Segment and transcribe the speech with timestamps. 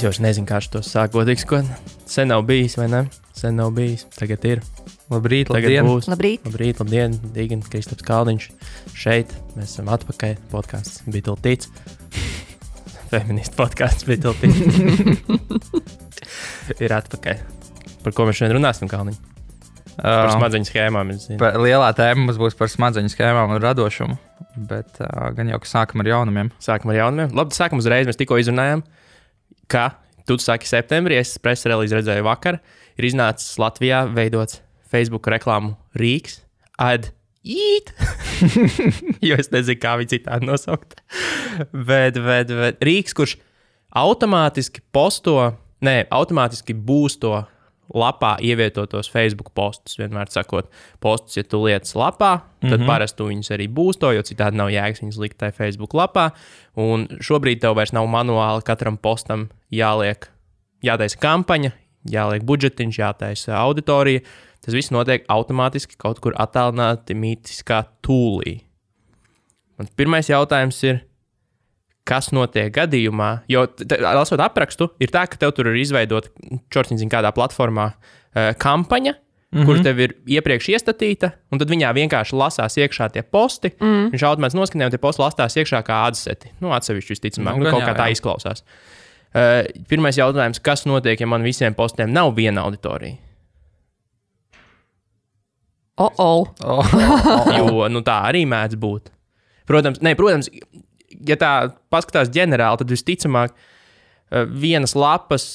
[0.00, 1.12] Es jau nezinu, kā to sākt.
[1.12, 1.66] Godīgi sakot,
[2.08, 3.02] sen nav bijis, vai ne?
[3.36, 4.06] Sen nav bijis.
[4.16, 4.62] Tagad ir.
[5.12, 5.84] Labrīt, Tagad labdien.
[5.90, 6.06] būs.
[6.08, 6.46] Labrīt.
[6.48, 8.46] Labrīt, labdien, Dīgina, Kristaps Kalniņš.
[8.96, 10.38] Šeit mēs esam atpakaļ.
[10.54, 11.68] Podkāsts Bitltīts.
[13.12, 14.80] Feminists podkāsts Bitltīts.
[16.86, 17.42] ir atpakaļ.
[18.00, 19.20] Par ko mēs šodien runāsim, Kalniņš?
[20.00, 21.10] Par Uh, smadzeņu schēmām.
[21.60, 24.16] lielā tēma mums būs par smadzeņu schēmām un radošumu.
[24.56, 26.48] Bet uh, gan jau, ka sākam ar jaunumiem.
[26.56, 27.34] Sākam ar jaunumiem.
[27.36, 28.08] Labi, sākam uzreiz.
[28.08, 28.80] Mēs tikko izrunājām,
[29.70, 29.86] ka
[30.28, 32.60] tu sāki septembrī, es preses relīzi redzēju vakar,
[32.98, 36.42] ir iznācis Latvijā veidots Facebook reklāmu rīks.
[36.80, 37.94] Ad Eat!
[39.24, 40.98] jo es nezinu, kā viņu citādi nosaukt.
[41.72, 43.38] bet, bet, bet rīks, kurš
[43.96, 45.38] automātiski posto,
[45.84, 47.38] ne, automātiski būsto
[47.94, 49.98] lapā ievietotos Facebook postus.
[49.98, 50.70] Vienmēr sakot,
[51.02, 52.86] postus, ja tu lietas lapā, tad mm -hmm.
[52.86, 56.30] parasti tu viņus arī būsto, jo citādi nav jēgas viņus likt tajā Facebook lapā.
[56.76, 60.28] Un šobrīd tev vairs nav manuāli katram postam jāliek,
[60.82, 61.72] jātaisa kampaņa,
[62.10, 64.20] jāliek budžetiņš, jātaisa auditorija.
[64.64, 68.60] Tas viss notiek automātiski kaut kur attālināti mītiskā tūlī.
[69.78, 71.00] Mans pirmais jautājums ir,
[72.10, 73.64] kas notiek gadījumā, jo,
[74.02, 76.32] lasot aprakstu, ir tā, ka tev tur ir izveidota,
[76.74, 79.66] čorsiņš, kādā platformā, uh, kampaņa, mm -hmm.
[79.66, 83.72] kur tev ir iepriekš iestatīta, un tad viņā vienkārši lasās iekšā tie posti.
[83.80, 84.10] Mm.
[84.14, 86.52] Viņš automātiski noskanē, un tie posti lasās iekšā kā atseti.
[86.60, 88.18] Nu, atsevišķi visticamāk, Nu, nu, kaut jā, kā tā jā.
[88.18, 88.64] izklausās.
[89.30, 93.16] Uh, pirmais jautājums, kas notiek, ja man visiem postiem nav viena auditorija?
[96.00, 96.48] Oh, oh.
[96.64, 96.86] Oh,
[97.58, 99.10] Jo nu, tā arī mēdz būt.
[99.68, 100.48] Protams, ne, protams,
[101.26, 101.52] ja tā
[101.92, 103.54] paskatās ģenerāli, tad visticamāk,
[104.30, 105.46] eh, vienas lapas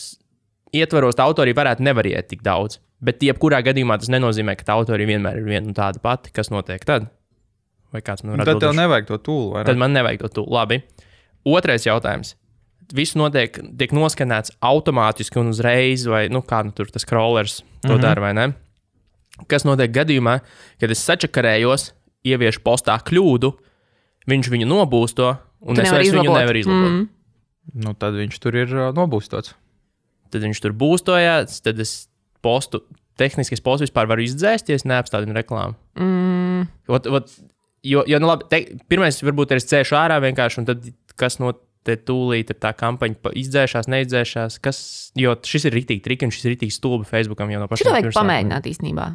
[0.76, 2.80] ietvaros tā autorija varētu nevariēt tik daudz.
[3.06, 6.32] Bet, jebkurā gadījumā, tas nenozīmē, ka tā autorija vienmēr ir viena un tāda pati.
[6.34, 7.10] Kas notiek tad?
[7.94, 9.62] Vai kāds man var tad tev nevajag to tūlu.
[9.68, 10.56] Tad man nevajag to tūlīt.
[10.56, 10.80] Labi.
[11.46, 12.34] Otrais jautājums.
[12.96, 17.66] Viss notiek, tiek noskanēts automātiski un uzreiz, vai nu, kā nu, tur tas crawlers to
[17.66, 17.96] mm.
[17.96, 18.02] -hmm.
[18.02, 18.48] dara, vai ne?
[19.48, 20.40] Kas notiek gadījumā,
[20.80, 21.92] kad es sačakarējos,
[22.24, 23.52] ieviešu postā kļūdu,
[24.30, 25.34] viņš viņu nobūsto,
[25.66, 26.40] un Tu es vairs viņu izlabot.
[26.42, 26.92] nevaru izlabot.
[26.92, 27.08] Mm.
[27.86, 29.56] Nu, tad viņš tur ir uh, nobūstots.
[30.34, 32.08] Tad viņš tur būstojās, tad es
[32.46, 32.84] postu,
[33.18, 35.78] tehniski es postu vispār varu izdzēst, ja es neapstādinu reklāmu.
[35.98, 36.66] Mm.
[36.94, 37.32] Ot, ot,
[37.86, 38.60] jo, jo nu, labi, te,
[38.92, 40.86] pirmais, varbūt ir es cēšu ārā vienkārši, un tad
[41.18, 41.54] kas no
[41.86, 44.56] te tūlīt ir tā kampaņa, pa- izdzēšās, neizdzēšās.
[44.66, 44.80] Kas,
[45.22, 47.94] jo šis ir rītīgi triki, un šis ir rītīgi stulbi Facebookam jau no paša Šito
[47.94, 49.06] vajag pamēģināt īstenībā.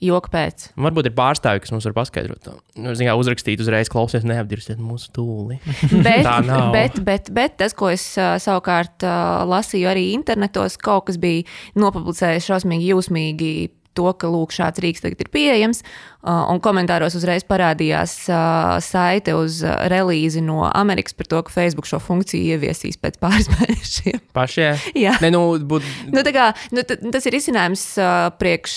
[0.00, 0.70] Joka pēc.
[0.80, 2.46] Varbūt ir pārstāvji, kas mums var paskaidrot.
[2.80, 5.58] Nu, Zinām, uzrakstīt uzreiz, klausies, neapdirsiet mūsu tūli.
[6.06, 6.24] Bet,
[6.72, 9.04] bet, bet, bet tas, ko es savukārt
[9.50, 11.44] lasīju arī internetos, kaut kas bija
[11.78, 13.52] nopublicējis šausmīgi jūsmīgi.
[13.98, 15.80] To, ka lūk, šāds rīks tagad ir pieejams,
[16.20, 21.88] un komentāros uzreiz parādījās uh, saite uz uh, relīzi no Amerikas par to, ka Facebook
[21.88, 24.20] šo funkciju ieviesīs pēc pāris mēnešiem.
[24.36, 24.68] Pašie.
[25.00, 25.16] Jā.
[25.24, 28.74] Ne, nu, būt, Nu, kā, nu, tas ir izcinājums uh, priekš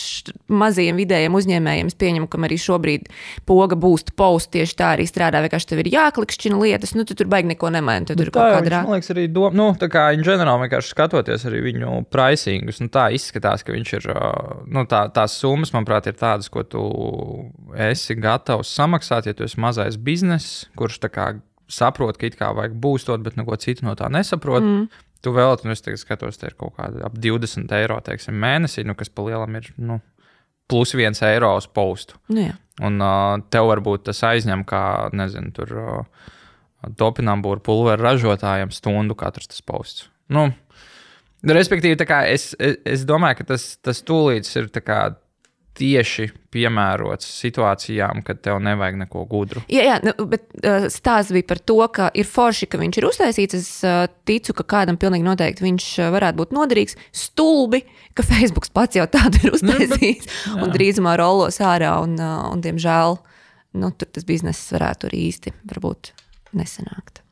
[0.47, 1.91] maziem vidējiem uzņēmējiem.
[1.91, 3.11] Es pieņemu, ka arī šobrīd
[3.49, 5.41] poga būst post tieši tā arī strādā.
[5.43, 8.07] Vienkārši tev ir jāklikšķina lietas, nu tu tur baigi neko nemaini.
[8.07, 10.61] Tu tur Tā kaut kādā viņš, man liekas, arī doma, nu, tā kā in general,
[10.63, 15.35] vienkārši skatoties arī viņu pricingus, nu, tā izskatās, ka viņš ir, uh, nu, tā, tās
[15.41, 16.83] summas, manuprāt, ir tādas, ko tu
[17.89, 20.99] esi gatavs samaksāt, ja tu esi mazais bizness, kurš
[21.71, 24.63] saprot, ka it kā vajag būstot, bet neko citu no tā nesaprot.
[24.63, 24.87] Mm.
[25.23, 28.83] Tu vēl, nu, es tagad skatos, te ir kaut kāda ap 20 eiro, teiksim, mēnesī,
[28.83, 30.01] nu, kas pa lielam ir, nu,
[30.67, 32.19] plus viens eiro uz postu.
[32.33, 32.57] Nu, jā.
[32.83, 34.83] Un uh, tev varbūt tas aizņem, kā,
[35.15, 36.27] nezinu, tur uh,
[36.99, 40.09] topinambūra pulveru ražotājiem stundu katrs tas posts.
[40.33, 40.49] Nu,
[41.47, 44.99] respektīvi, kā es, es, es domāju, ka tas, tas tūlītis ir kā
[45.77, 49.63] tieši piemērots situācijām, kad tev nevajag neko gudru.
[49.71, 53.07] Jā, jā, nu, bet uh, stāsts bija par to, ka ir forši, ka viņš ir
[53.09, 53.57] uztaisīts.
[53.57, 56.97] Es uh, ticu, ka kādam pilnīgi noteikti viņš uh, varētu būt noderīgs.
[57.23, 60.29] Stulbi, ka Facebook pats jau tādu ir uztaisījis
[60.59, 61.95] un drīzumā rolos ārā.
[62.05, 63.17] Un, uh, un diemžēl
[63.81, 65.57] nu, tur tas bizness varētu arī īsti
[66.53, 67.22] nesanākt.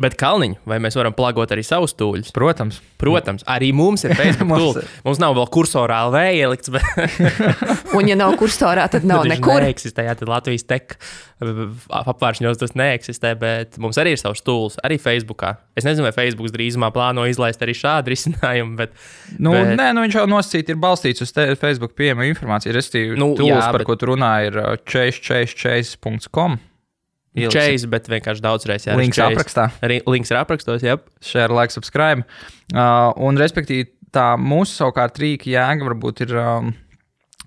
[0.00, 2.30] Bet Kalniņš, vai mēs varam plāgot arī savus tūļus?
[2.32, 2.78] Protams.
[2.96, 4.62] Protams, arī mums ir Facebook mums...
[4.62, 4.94] tūlis.
[5.04, 6.72] Mums nav vēl kursorā LV ielikts.
[6.72, 6.86] Bet...
[7.98, 9.60] un, ja nav kursorā, tad nav tad nekur.
[9.60, 10.96] Neeksistē, jā, tad Latvijas tek
[11.42, 15.58] apvāršņos tas neeksistē, bet mums arī ir savs tūlis, arī Facebookā.
[15.76, 18.78] Es nezinu, vai Facebook drīzumā plāno izlaist arī šādu risinājumu.
[18.80, 18.96] Bet,
[19.36, 19.74] nu, bet...
[19.76, 22.78] Nē, nu viņš jau nosacīti ir balstīts uz Facebook pieejamu informāciju.
[22.78, 23.90] Restīvi, nu, tūlis, jā, par bet...
[23.90, 26.62] ko tu runā, ir eh, 444.com.
[27.32, 29.00] Čēzis, bet vienkārši daudz reizes jāsaka.
[29.00, 29.32] Links chase.
[29.32, 29.66] aprakstā.
[30.10, 30.98] Links ir aprakstos, jā.
[31.24, 32.26] Share, like, subscribe.
[32.74, 36.72] Uh, un, respektīvi, tā mūsu savukārt rīka jēga varbūt ir, um,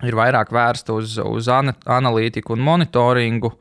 [0.02, 3.54] ir vairāk vērsta uz, uz an analītiku un monitoringu.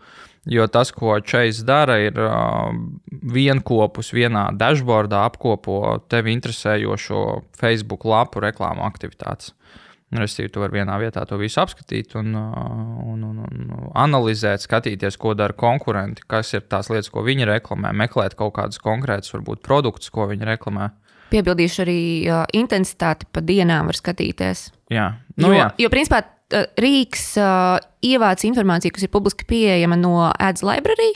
[0.49, 5.79] Jo tas, ko Chase dara, ir um, uh, vienopus vienā dashboardā apkopo
[6.09, 7.21] tevi interesējošo
[7.57, 9.53] Facebook lapu reklāmu aktivitātes.
[9.53, 15.17] Uh, Restīvi, tu vari vienā vietā to visu apskatīt un, un, un, un analizēt, skatīties,
[15.17, 19.63] ko dara konkurenti, kas ir tās lietas, ko viņi reklamē, meklēt kaut kādus konkrētus, varbūt
[19.65, 20.91] produktus, ko viņi reklamē.
[21.33, 21.99] Piebildīšu arī
[22.29, 24.67] uh, intensitāti pa dienām, var skatīties.
[24.93, 25.09] Jā,
[25.41, 25.67] nu, jo, jā.
[25.81, 26.21] jo principā
[26.53, 31.15] Rīgas uh, ievāc informāciju, kas ir publiski pieejama no Ads Library.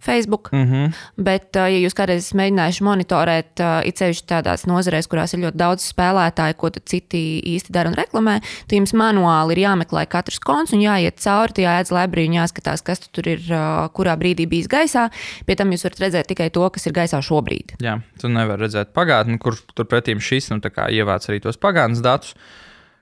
[0.00, 0.48] Facebook.
[0.52, 0.92] Mm -hmm.
[1.16, 5.40] Bet, uh, ja jūs kādreiz esat mēģinājuši monitorēt, uh, it sevišķi tādās nozarēs, kurās ir
[5.44, 10.38] ļoti daudz spēlētāju, ko citi īsti dara un reklamē, tad jums manuāli ir jāmeklē katrs
[10.38, 14.48] konts un jāiet cauri tajā ēdz library un jāskatās, kas tur ir, uh, kurā brīdī
[14.48, 15.10] bijis gaisā.
[15.46, 17.76] Pie tam jūs varat redzēt tikai to, kas ir gaisā šobrīd.
[17.80, 22.34] Jā, tu nevari redzēt pagātni, kur turpretī šis nu, ievāc arī tos pagātnes datus.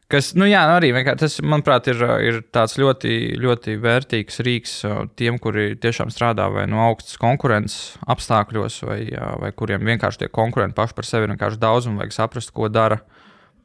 [0.09, 0.89] Kas, nu jā, arī
[1.21, 4.77] tas, manuprāt, ir, ir tāds ļoti, ļoti vērtīgs rīks
[5.21, 9.03] tiem, kuri tiešām strādā vai no augstas konkurences apstākļos, vai,
[9.43, 12.71] vai kuriem vienkārši tie konkurenti paši par sevi ir vienkārši daudz un vajag saprast, ko
[12.73, 13.03] dara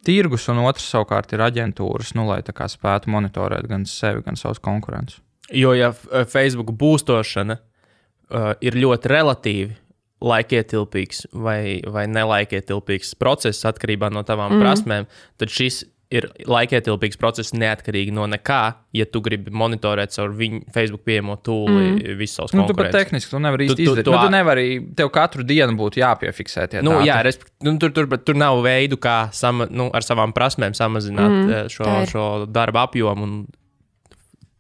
[0.04, 5.22] tirgus, un otrs savukārt ir aģentūras, nu, lai spētu monitorēt gan sevi, gan savus konkurentus.
[5.48, 5.94] Jo, ja
[6.28, 9.80] Facebook būstošana uh, ir ļoti relatīvi
[10.24, 14.64] laikietilpīgs vai, vai nelaikietilpīgs process atkarībā no tavām mm.
[14.64, 15.10] prasmēm,
[15.40, 18.62] tad šis ir laikietilpīgs process neatkarīgi no nekā,
[18.96, 22.18] ja tu gribi monitorēt caur viņu Facebook pieejamo tūli mm.
[22.20, 24.06] visus savus nu, tu pat tehniski tu nevari īsti izdarīt.
[24.06, 24.68] Tu, tu, nu, tu nevari,
[25.00, 29.00] tev katru dienu būtu jāpiefiksē tie nu, jā, respekt, nu, tur, tur, tur nav veidu,
[29.02, 31.74] kā sama, nu, ar savām prasmēm samazināt mm.
[31.74, 33.30] šo, šo darbu apjomu.
[33.30, 33.44] Un,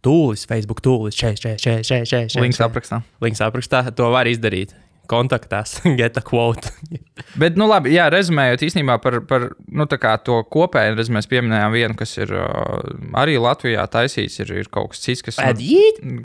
[0.04, 2.42] Tūlis, Facebook tūlis, šeit, šeit, šeit, šeit, šeit.
[2.44, 2.98] Links aprakstā.
[3.24, 3.86] Links aprakstā.
[3.96, 4.74] To var izdarīt
[5.10, 6.72] kontaktās, get a quote.
[7.42, 11.98] Bet, nu, labi, jā, rezumējot īstenībā par, par nu, to kopēju, redz, mēs pieminējām vienu,
[12.00, 12.84] kas ir uh,
[13.20, 15.48] arī Latvijā taisīts, ir, ir kaut kas cits, kas, nu,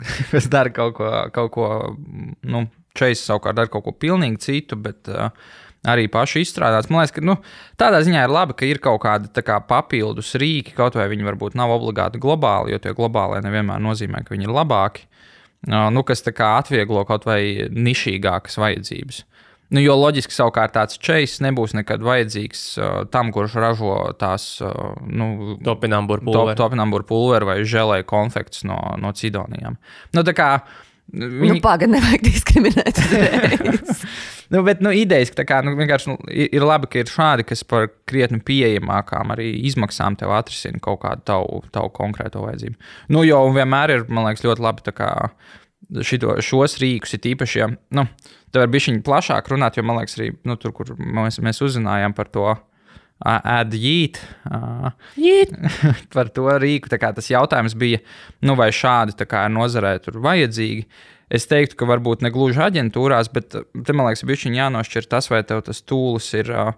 [0.33, 1.71] kas dara kaut ko, kaut ko
[2.43, 2.67] nu,
[2.97, 5.29] Chase savukārt dara kaut ko pilnīgi citu, bet uh,
[5.87, 6.89] arī paši izstrādāts.
[6.91, 7.37] Man liekas, ka nu,
[7.79, 11.55] tādā ziņā ir labi, ka ir kaut kādi kā, papildus rīki, kaut vai viņi varbūt
[11.59, 15.05] nav obligāti globāli, jo tie globālie nevienmēr nozīmē, ka viņi ir labāki
[15.67, 19.23] nu, kas atvieglo kaut vai nišīgākas vajadzības.
[19.69, 24.95] Nu, jo loģiski savukārt tāds chase nebūs nekad vajadzīgs uh, tam, kurš ražo tās uh,
[25.05, 26.55] nu, topinamburu pulveri.
[26.57, 29.77] Top, topinamburu pulveri vai žēlēju konfekts no, no cidonijām.
[30.17, 30.79] Nu, tā kā uh,
[31.09, 31.55] Viņi...
[31.55, 32.99] Nu, Pagaidām, nevajag diskriminēt.
[34.53, 37.87] nu, bet nu, idejas, ka kā, nu, nu, ir labi, ka ir šādi, kas par
[38.09, 42.77] krietni pieejamākām arī izmaksām tev atrisina kaut kādu tavu, tavu konkrēto vajadzību.
[43.15, 44.85] Nu, jo vienmēr ir, man liekas, ļoti labi
[46.05, 48.05] šito, šos rīkus, ir īpaši, ja nu,
[48.53, 52.13] tev ir bijis plašāk runāt, jo man liekas, arī nu, tur, kur mēs, mēs uzzinājām
[52.17, 52.51] par to
[53.19, 54.19] Adjīt.
[56.15, 56.91] par to rīku.
[56.91, 57.99] Tas jautājums bija,
[58.45, 60.85] nu, vai šādi ir nozarē vajadzīgi.
[61.29, 65.43] Es teiktu, ka varbūt ne gluži aģentūrās, bet te man liekas, bija jānošķir tas, vai
[65.45, 66.71] tev tas tūlis ir uh,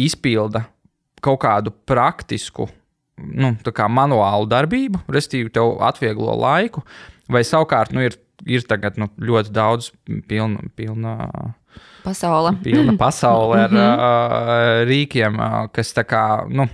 [0.00, 0.64] izpilda
[1.24, 2.68] kaut kādu praktisku,
[3.20, 3.52] nu,
[3.92, 6.84] manuālu darbību, respektīvi, tev atvieglo laiku,
[7.32, 8.16] vai savukārt nu, ir,
[8.48, 9.90] ir tagad, nu, ļoti daudz
[10.28, 10.64] pilna.
[10.76, 11.18] pilna
[12.04, 12.54] Pasaule.
[12.64, 16.24] Pilna pasaule ar uh, rīkiem, uh, kas tā kā.
[16.50, 16.68] Nu,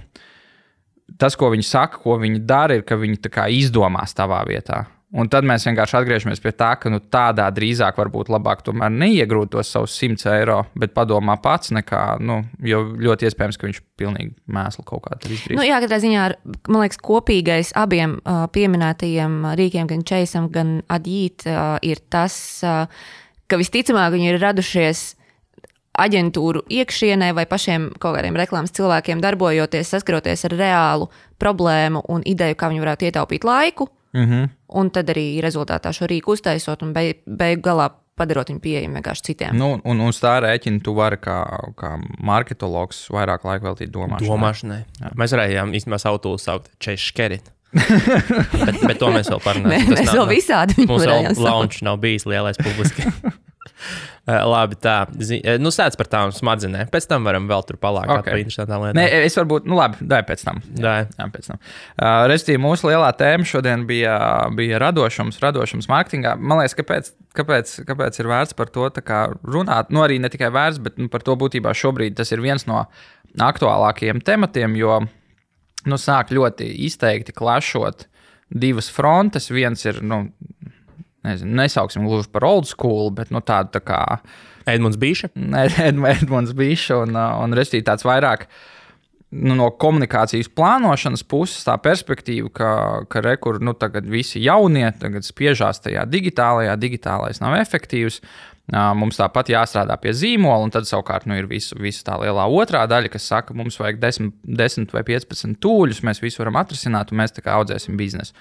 [1.20, 3.18] Tas, ko viņi saka, ko viņi dara, ir, ka viņi
[3.58, 4.86] izdomās tavā vietā.
[5.10, 9.50] Un tad mēs vienkārši atgriežamies pie tā, ka nu, tādā drīzāk varbūt labāk tomēr neiegrūt
[9.56, 14.36] tos savus 100 eiro, bet padomā pats, nekā, nu, jo ļoti iespējams, ka viņš pilnīgi
[14.54, 15.58] mēslu kaut kādā izdarīs.
[15.58, 16.28] Nu, jā, katrā ziņā,
[16.70, 23.02] man liekas, kopīgais abiem uh, pieminētajiem rīkiem, gan Chase, gan Adīt, uh, ir tas, uh,
[23.50, 25.04] ka visticamāk viņi ir radušies
[26.00, 31.08] aģentūru iekšienē vai pašiem kaut kādiem reklāmas cilvēkiem darbojoties, saskaroties ar reālu
[31.42, 33.90] problēmu un ideju, kā viņi varētu ietaupīt laiku.
[34.14, 34.48] Mm -hmm.
[34.68, 37.90] Un tad arī rezultātā šo rīku uztaisot un beig beigu galā
[38.20, 39.56] padarot viņu pieejamu vienkārši citiem.
[39.56, 41.38] Nu, un uz tā rēķina tu vari kā,
[41.76, 44.28] kā marketologs vairāk laika veltīt domāšanai.
[44.28, 44.84] Domāšanai.
[45.00, 45.12] Jā.
[45.14, 47.52] Mēs varējām īstenībā savu tūlu saukt Češkerit.
[47.70, 49.70] Bet, bet to mēs vēl parunāsim.
[49.70, 53.06] Mē, mēs vēl visādi mums vēl launch nav bijis lielais publiski.
[54.26, 54.96] Uh, labi, tā.
[55.06, 56.90] Uh, nu, sēdz par tām smadzenēm.
[56.92, 58.42] Pēc tam varam vēl tur palākt okay.
[58.96, 60.58] Nē, es varbūt, nu labi, dai pēc tam.
[60.80, 61.60] Jā, jā pēc tam.
[61.60, 64.16] Uh, Restīvi, mūsu lielā tēma šodien bija,
[64.58, 66.34] bija radošums, radošums mārketingā.
[66.42, 68.90] Man liekas, kāpēc, kāpēc, kāpēc ir vērts par to
[69.46, 69.94] runāt?
[69.94, 72.84] Nu, arī ne tikai vērts, bet nu, par to būtībā šobrīd tas ir viens no
[73.38, 75.00] aktuālākajiem tematiem, jo
[75.88, 78.06] nu, sāk ļoti izteikti klašot
[78.50, 79.50] divas frontes.
[79.52, 80.24] Viens ir nu,
[81.26, 84.02] nezinu, nesauksim gluži par old school, bet nu, tādu tā kā
[84.68, 85.32] Edmunds Bīša.
[85.64, 85.78] Ed,
[86.16, 88.48] Edmunds Bīša un, uh, un restīt tāds vairāk.
[89.30, 92.70] nu, no komunikācijas plānošanas puses tā perspektīva, ka,
[93.10, 98.18] ka rekur, nu, tagad visi jaunie tagad spiežās tajā digitālajā, digitālais nav efektīvs.
[98.70, 102.84] Mums tāpat jāstrādā pie zīmola, un tad savukārt nu, ir visa, visa tā lielā otrā
[102.90, 107.18] daļa, kas saka, mums vajag 10, 10 vai 15 tūļus, mēs visu varam atrisināt, un
[107.18, 108.36] mēs tā kā audzēsim biznesu.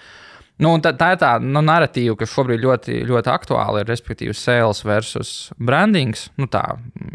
[0.60, 4.84] Nu, tā, tā ir tā nu, narratīva, kas šobrīd ļoti, ļoti aktuāla ir, respektīvi, sales
[4.86, 6.66] versus brandings, nu tā,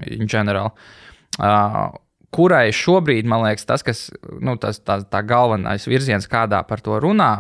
[0.09, 0.73] in general.
[1.39, 1.93] Uh,
[2.35, 4.09] kurai šobrīd, man liekas, tas, kas
[4.43, 7.31] nu, tas, tā, tā galvenais virziens, kādā par to runā,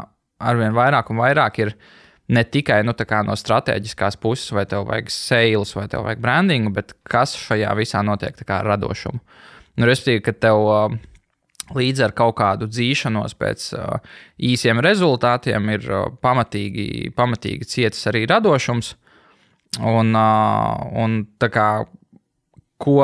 [0.45, 1.75] arvien vairāk un vairāk ir
[2.28, 2.95] ne tikai nu,
[3.26, 8.02] no strateģiskās puses, vai tev vajag sales, vai tev vajag brandingu, bet kas šajā visā
[8.04, 9.21] notiek ar radošumu.
[9.75, 10.62] Nu, Respektīvi, ka tev
[11.75, 13.69] līdz ar kaut kādu dzīšanos pēc
[14.45, 15.87] īsiem rezultātiem ir
[16.25, 18.95] pamatīgi, pamatīgi cietis arī radošums.
[19.83, 21.16] Un, un
[21.50, 21.69] kā,
[22.78, 22.99] ko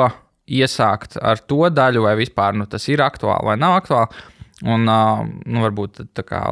[0.47, 4.27] iesākt ar to daļu, vai vispār nu, tas ir aktuāli vai nav aktuāli.
[4.71, 6.43] Un nu, varbūt tā kā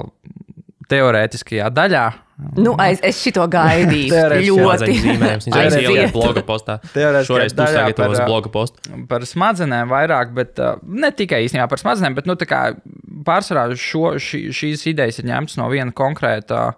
[0.89, 2.07] teorētiskajā daļā.
[2.39, 4.13] Nu, es, es šito gaidīju.
[4.45, 4.93] ļoti.
[5.43, 6.77] Viņš jau ieliek bloga postā.
[7.27, 8.93] Šoreiz tu sagatavos bloga postu.
[9.09, 12.37] Par smadzenēm vairāk, bet ne tikai īstenībā par smadzenēm, bet nu,
[13.27, 16.69] pārsvarā šo, šī, šīs idejas ir ņemtas no viena konkrēta.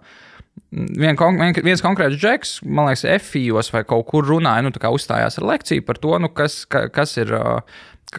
[0.72, 5.46] Vien, vien, viens konkrēts džeks, man liekas, FIOS vai kaut kur runāja, nu, uzstājās ar
[5.52, 7.32] lekciju par to, nu, kas, ka, kas ir,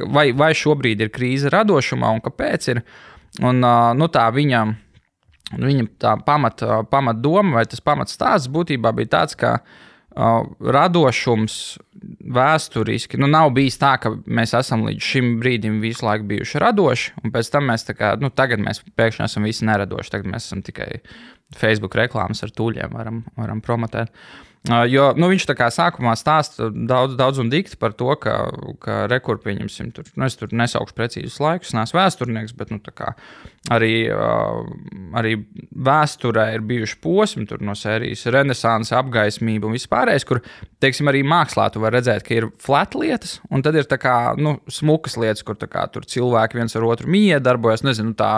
[0.05, 2.85] vai, vai šobrīd ir krīze radošumā un kāpēc ir.
[3.41, 3.65] Un,
[3.97, 4.27] nu, tā
[5.55, 10.45] viņa, viņa tā pamat, pamat doma vai tas pamatstāsts būtībā bija tāds, ka uh,
[10.77, 11.57] radošums
[12.35, 17.13] vēsturiski nu, nav bijis tā, ka mēs esam līdz šim brīdim visu laiku bijuši radoši,
[17.23, 20.63] un pēc tam mēs, kā, nu, tagad mēs pēkšņi esam visi neradoši, tagad mēs esam
[20.65, 20.89] tikai
[21.57, 24.11] Facebook reklāmas ar tūļiem varam, varam promotēt.
[24.11, 24.52] Uh,
[24.87, 28.35] jo nu, viņš tā kā sākumā stāsta daudz, daudz un dikti par to, ka,
[28.83, 32.79] ka rekurbi pieņemsim, tur, nu, es tur nesaukšu precīzus laikus, neesmu vēsturnieks, bet nu,
[33.75, 34.63] arī, uh,
[35.19, 35.35] arī
[35.75, 40.39] vēsturē ir bijuši posmi no sērijas renaissance, apgaismība un vispārējais, kur,
[40.83, 44.61] teiksim, arī mākslā tu vari redzēt, ka ir flat lietas, un tad ir kā, nu,
[44.71, 48.37] smukas lietas, kur kā, cilvēki viens ar otru miedarbojas, nezinu, tā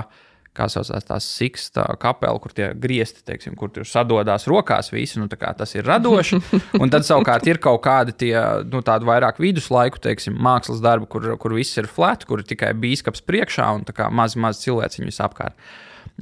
[0.55, 5.27] kā saucās tās siksta kapela, kur tie griezti, teiksim, kur tur sadodās rokās visi, nu,
[5.29, 6.41] tas ir radoši.
[6.81, 8.33] Un tad savukārt ir kaut kādi tie,
[8.71, 12.73] nu, tādi vairāk viduslaiku, teiksim, mākslas darbi, kur, kur viss ir flat, kur ir tikai
[12.79, 13.85] bīskaps priekšā un
[14.15, 15.57] maz, maz cilvēciņu visapkārt.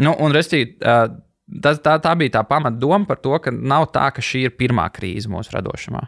[0.01, 4.23] Nu, un restīt, tā, tā, tā bija tā pamatdoma par to, ka nav tā, ka
[4.23, 6.07] šī ir pirmā krīze mūsu radošumā.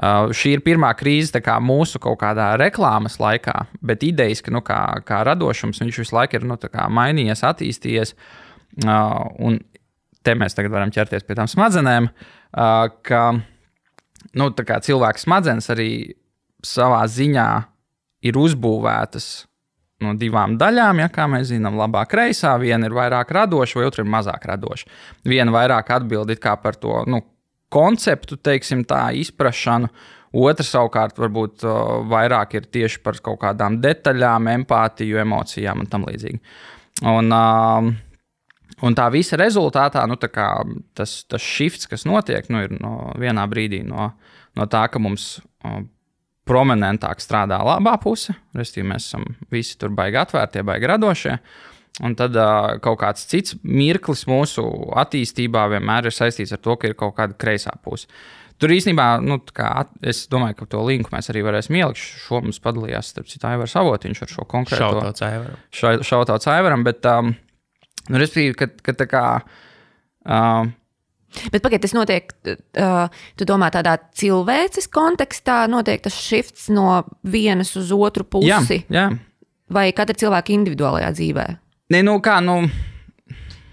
[0.00, 4.62] Uh, šī ir pirmā krīze kā, mūsu kaut kādā reklāmas laikā, bet idejas, ka nu,
[4.64, 6.56] kā, kā radošums viņš visu laiku ir nu,
[6.96, 8.14] mainījies, attīstījies.
[8.80, 9.58] Uh, un
[10.24, 13.20] te mēs tagad varam ķerties pie tām smadzenēm, uh, ka
[14.40, 15.90] nu, cilvēka smadzenes arī
[16.64, 17.48] savā ziņā
[18.24, 19.28] ir uzbūvētas
[20.04, 22.54] no divām daļām, ja kā mēs zinām, labā kreisā.
[22.60, 24.88] Viena ir vairāk radoša, vai otra ir mazāk radoša.
[25.28, 27.20] Viena vairāk atbild par to, nu,
[27.72, 29.90] konceptu, teiksim, tā izpratšanu.
[30.40, 36.06] Otra savukārt varbūt uh, vairāk ir tieši par kaut kādām detaļām, empātiju, emocijām un tam
[36.06, 36.38] līdzīgi.
[37.10, 37.88] Un, uh,
[38.86, 43.46] un tā visa rezultātā nu, tā tas, tas shifts, kas notiek, nu, ir no vienā
[43.50, 44.12] brīdī no,
[44.54, 45.80] no tā, ka mums uh,
[46.46, 48.34] prominentāk strādā labā puse.
[48.56, 51.36] Restīvi, mēs esam visi tur baigi atvērti, baigi radošie.
[52.00, 54.62] Un tad uh, kaut kāds cits mirklis mūsu
[55.02, 58.08] attīstībā vienmēr ir saistīts ar to, ka ir kaut kāda kreisā puse.
[58.60, 59.68] Tur īstenībā, nu, kā,
[60.04, 62.00] es domāju, ka to linku mēs arī varēsim ielikt.
[62.26, 65.62] Šo mums padalījās, starp citu, Aivars Avotiņš ar šo konkrēto šautauts Aivaram.
[66.04, 67.32] Šautauts Aivaram, bet, um,
[68.08, 69.24] nu, respektīvi, ka, ka tā kā.
[70.28, 70.68] Uh,
[71.54, 72.32] Bet pagaidiet, tas notiek,
[72.82, 78.50] uh, tu domā, tādā cilvēces kontekstā, notiek tas shifts no vienas uz otru pusi.
[78.50, 79.08] Jā, jā.
[79.70, 81.48] Vai katra cilvēka individuālajā dzīvē?
[81.90, 82.62] Nē, nu kā, nu.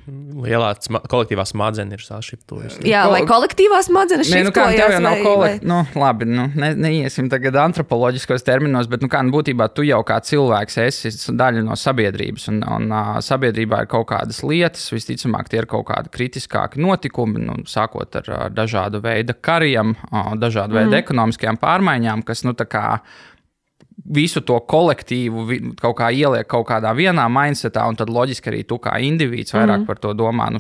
[0.08, 2.80] Lielā sma kolektīvā smadzenes ir sašķiptojusi.
[2.88, 5.68] Jā, vai kolektīvā smadzenes ir nu, jau nav kolektīvā.
[5.68, 10.00] Nu, labi, nu, ne, neiesim tagad antropoloģiskos terminos, bet, nu, kā, nu, būtībā tu jau
[10.08, 15.52] kā cilvēks esi daļa no sabiedrības, un, un uh, sabiedrībā ir kaut kādas lietas, visticamāk,
[15.52, 20.72] tie ir kaut kādi kritiskāki notikumi, nu, sākot ar, ar dažādu veidu kariem, uh, dažādu
[20.72, 20.80] mm.
[20.80, 21.02] veidu mhm.
[21.04, 22.88] ekonomiskajām pārmaiņām, kas, nu, tā kā
[24.06, 25.46] visu to kolektīvu
[25.82, 29.78] kaut kā ieliek kaut kādā vienā mindsetā, un tad loģiski arī tu kā indivīds vairāk
[29.78, 29.88] mm -hmm.
[29.88, 30.50] par to domā.
[30.52, 30.60] Nu,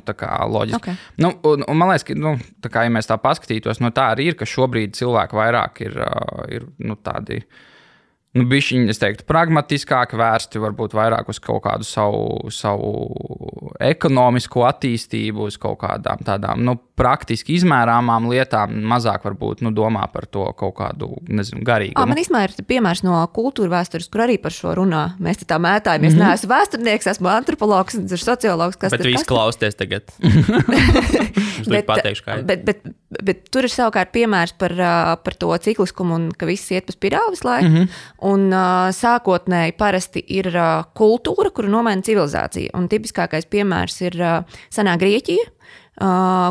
[0.75, 0.95] okay.
[1.17, 2.37] nu, un, un man liekas, ka, nu,
[2.69, 6.45] kā, ja mēs tā paskatītos, nu, tā arī ir, ka šobrīd cilvēki vairāk ir, uh,
[6.49, 7.45] ir nu, tādi.
[8.35, 15.47] Nu, bišķiņ, es teiktu, pragmatiskāk vērsti, varbūt vairāk uz kaut kādu savu, savu ekonomisko attīstību,
[15.51, 20.75] uz kaut kādām tādām nu, praktiski izmērāmām lietām, mazāk varbūt nu, domā par to kaut
[20.79, 21.97] kādu nezinu, garīgu.
[22.01, 25.03] Man īstenībā ir piemērs no kultūra vēstures, kur arī par šo runā.
[25.21, 26.15] Mēs tā mētājamies.
[26.15, 26.25] Mm -hmm.
[26.25, 28.77] Nē, esmu vēsturnieks, esmu antropologs, esmu sociologs.
[28.81, 30.09] Kas bet tu izklausties tagad?
[31.67, 34.73] bet, pateikšu, bet, bet, bet, tur ir savukārt piemērs par,
[35.23, 37.67] par to cikliskumu un ka viss iet pa spirāli visu laiku.
[37.67, 37.89] Mm -hmm.
[38.31, 38.49] Un
[38.93, 40.51] sākotnēji parasti ir
[40.93, 42.69] kultūra, kuru nomaina civilizācija.
[42.73, 44.13] Un tipiskākais piemērs ir
[44.69, 45.45] senā Grieķija,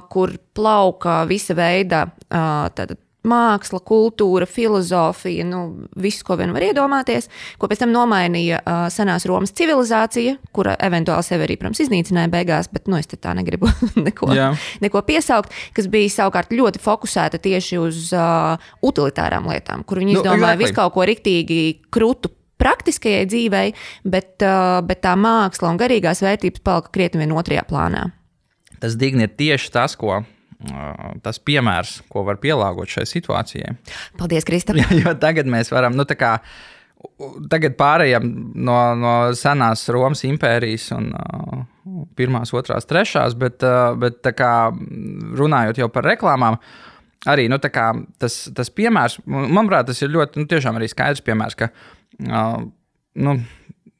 [0.09, 2.97] kur plauka visa veida uh,
[3.27, 5.63] māksla, kultūra, filozofija, nu,
[6.01, 7.29] viss, ko vien var iedomāties,
[7.61, 12.71] ko pēc tam nomainīja uh, senās Romas civilizācija, kura eventuāli sevi arī, protams, iznīcināja beigās,
[12.73, 13.71] bet nu, es tā negribu
[14.07, 14.53] neko, Jā.
[14.85, 18.57] neko piesaukt, kas bija savukārt ļoti fokusēta tieši uz uh,
[18.87, 20.65] utilitārām lietām, kur viņi nu, izdomāja exactly.
[20.65, 23.67] visu kaut ko riktīgi krūtu praktiskajai dzīvei,
[24.09, 24.41] bet,
[24.89, 28.07] bet tā māksla un garīgās vērtības palika krietni vien otrajā plānā.
[28.81, 30.23] Tas digni ir tieši tas, ko
[31.23, 33.77] tas piemērs, ko var pielāgot šai situācijai.
[34.21, 34.79] Paldies, Kristap.
[35.03, 36.37] jo tagad mēs varam, nu, tā kā.
[37.53, 38.25] Tagad pārējām
[38.67, 41.61] no, no senās Romas impērijas un uh,
[42.19, 44.55] pirmās, otrās, trešās, bet, uh, bet kā,
[45.39, 46.57] runājot jau par reklāmām,
[47.29, 51.69] arī nu, kā, tas, tas piemērs, manuprāt, tas ir ļoti, nu, arī skaidrs piemērs, ka,
[52.25, 52.65] uh,
[53.29, 53.37] nu,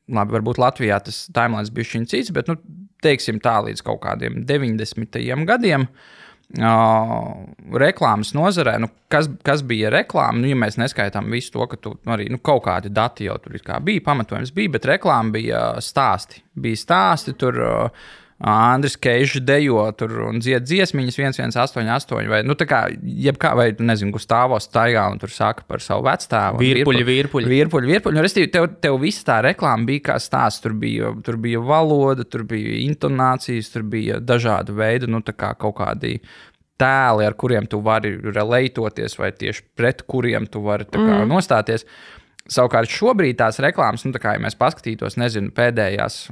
[0.09, 2.59] labi, varbūt Latvijā tas timelines bija šķiņķis cits, bet, nu,
[3.05, 5.21] teiksim tā, līdz kaut kādiem 90.
[5.49, 5.87] gadiem.
[6.47, 7.33] Uh,
[7.75, 11.97] reklāmas nozarē, nu, kas, kas bija reklāma, nu, ja mēs neskaitām visu to, ka tu,
[11.99, 16.45] nu, arī nu, kaut kādi dati jau tur bija, pamatojums bija, bet reklāma bija stāsti.
[16.55, 18.07] Bija stāsti, tur uh,
[18.39, 24.13] Andris Keižs dejo tur un dzied dziesmiņas 1188 vai, nu, tā kā, jebkā, vai, nezinu,
[24.13, 26.61] Gustavo staigā un tur saka par savu vecstāvu.
[26.61, 27.49] Virpuļi, virpuļi.
[27.49, 28.17] Virpuļi, virpuļi.
[28.19, 30.61] Nu, restīvi, tev, tev viss tā reklāma bija kā stāsts.
[30.67, 35.55] Tur bija, tur bija valoda, tur bija intonācijas, tur bija dažādi veidi, nu, tā kā
[35.57, 36.19] kaut kādi
[36.77, 41.25] tēli, ar kuriem tu vari relētoties, vai tieši pret kuriem tu vari kā, mm.
[41.33, 41.89] nostāties.
[42.53, 46.27] Savukārt šobrīd tās reklāmas, nu, tā kā ja mēs paskatītos, nezinu, pēdējās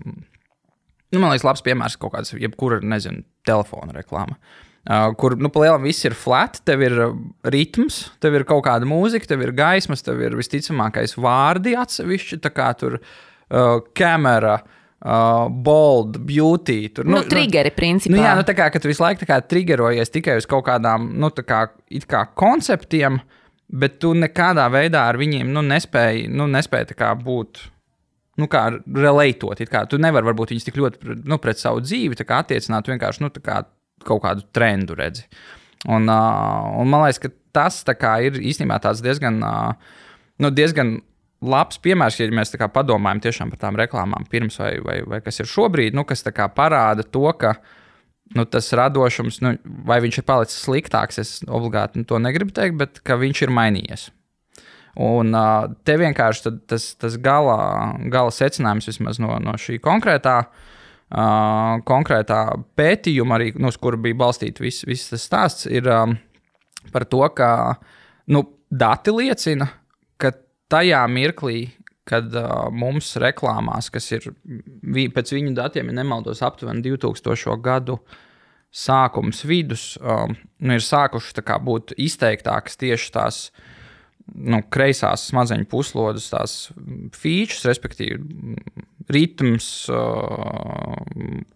[1.15, 4.39] Nu, man liekas, labs piemērs kaut kāds, jebkura, nezinu, telefona reklāma.
[4.85, 7.13] Uh, kur, nu, palielam viss ir flat, tev ir uh,
[7.49, 12.53] ritms, tev ir kaut kāda mūzika, tev ir gaismas, tev ir visticamākais vārdi atsevišķi, tā
[12.53, 14.59] kā tur uh, kamera.
[15.05, 16.89] Uh, bold, beauty.
[16.97, 18.15] Tur, nu, nu, triggeri, principā.
[18.15, 21.29] Nu, jā, nu, tā kā tu visu laiku kā, triggerojies tikai uz kaut kādām nu,
[21.45, 21.59] kā,
[22.09, 23.19] kā konceptiem,
[23.69, 27.61] bet tu nekādā veidā ar viņiem nu, nespēji, nu, nespēji kā, būt
[28.41, 29.63] nu, kā relētot.
[29.71, 33.63] Kā, tu nevari varbūt viņus tik ļoti nu, pret savu dzīvi attiecināt, vienkārši nu, kā
[34.05, 35.27] kaut kādu trendu redzi.
[35.85, 40.01] Un, uh, un man liekas, ka tas kā, ir īstenībā diezgan, uh,
[40.41, 40.97] nu, diezgan
[41.45, 43.21] labs piemērs, ja mēs padomājam
[43.53, 46.25] par tām reklāmām pirms vai, vai, vai kas ir šobrīd, nu, kas
[46.57, 47.55] parāda to, ka
[48.35, 49.55] nu, tas radošums, nu,
[49.87, 54.09] vai viņš ir palicis sliktāks, es obligāti nu, to negribu teikt, bet viņš ir mainījies.
[55.01, 57.57] Un uh, te vienkārši tas, tas gala,
[58.11, 62.41] gala secinājums vismaz no, no šī konkrētā, uh, konkrētā
[62.79, 66.15] pētījuma, arī, nu, uz kura bija balstīts viss vis tas stāsts, ir um,
[66.95, 67.49] par to, ka
[68.31, 69.67] nu, dati liecina,
[70.21, 70.31] ka
[70.71, 71.67] tajā mirklī,
[72.07, 77.59] kad uh, mums reklāmās, kas ir vi, pēc viņu datiem, ja nemaldos, aptuveni 2000.
[77.65, 77.99] gadu
[78.75, 83.73] sākums, vidus, um, nu, ir sākušas būt izteiktākas tieši tās uh,
[84.33, 86.55] nu, kreisās smadzeņu puslodes, tās
[87.17, 88.19] features, respektīvi,
[89.13, 89.69] ritms,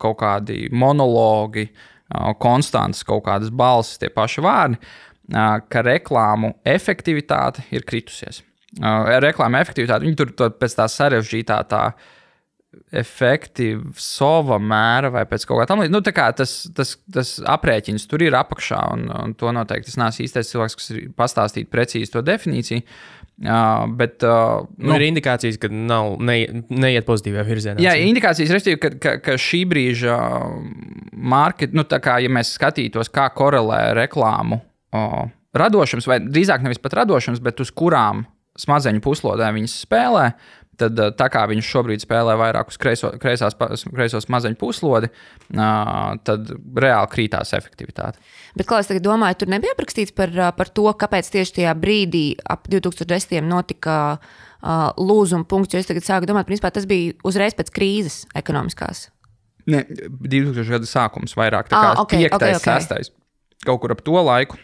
[0.03, 1.69] kaut kādi monologi,
[2.41, 4.81] konstants kaut kādas balsis, tie paši vārdi,
[5.69, 8.43] ka reklāmu efektivitāte ir kritusies.
[9.25, 11.83] Reklāma efektivitāte, viņi tur pēc tā sarežģītā tā
[12.95, 15.95] efektīva sova mēra vai pēc kaut kā tamlīdzīga.
[15.95, 20.27] Nu, tā tas, tas, tas aprēķins tur ir apakšā, un, un to noteikti es neesmu
[20.27, 22.85] īstais cilvēks, kas ir pastāstīt precīzi to definīciju.
[23.39, 27.79] Uh, bet, uh, nu, ir indikācijas, ka nav, ne, neiet pozitīvā virzienā.
[27.85, 30.17] Jā, indikācijas, respektīvi, ka, ka, ka šī brīža
[31.15, 36.99] market, nu, kā, ja mēs skatītos, kā korelē reklāmu uh, radošums, vai drīzāk nevis pat
[36.99, 38.25] radošums, bet uz kurām
[38.59, 40.33] smadzeņu puslodē viņas spēlē,
[40.79, 45.11] tad tā kā viņš šobrīd spēlē vairāk uz kreiso, kreisās, kreisos maziņu puslodi,
[45.51, 46.53] tad
[46.85, 48.23] reāli krītās efektivitāte.
[48.59, 52.69] Bet, kā es domāju, tur nebija aprakstīts par, par to, kāpēc tieši tajā brīdī, ap
[52.71, 53.43] 2010.
[53.47, 55.75] notika uh, lūzuma punkts.
[55.75, 59.09] Jo es tagad sāku domāt, ka tas bija uzreiz pēc krīzes ekonomiskās.
[59.69, 60.65] Ne, 2000.
[60.71, 62.39] gada sākums vairāk, tā kā ah, okay, 5.
[62.39, 63.05] Okay, okay.
[63.05, 63.13] 6.
[63.69, 64.57] kaut kur ap to laiku.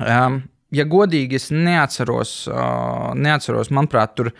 [0.00, 0.40] Um,
[0.72, 4.32] ja godīgi, es neatceros, uh, neatceros manuprāt, tur.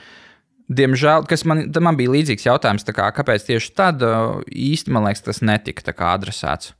[0.73, 5.25] Diemžēl, kas man, man bija līdzīgs jautājums, kā, kāpēc tieši tad uh, īsti man liekas,
[5.27, 6.73] tas netika adresēts.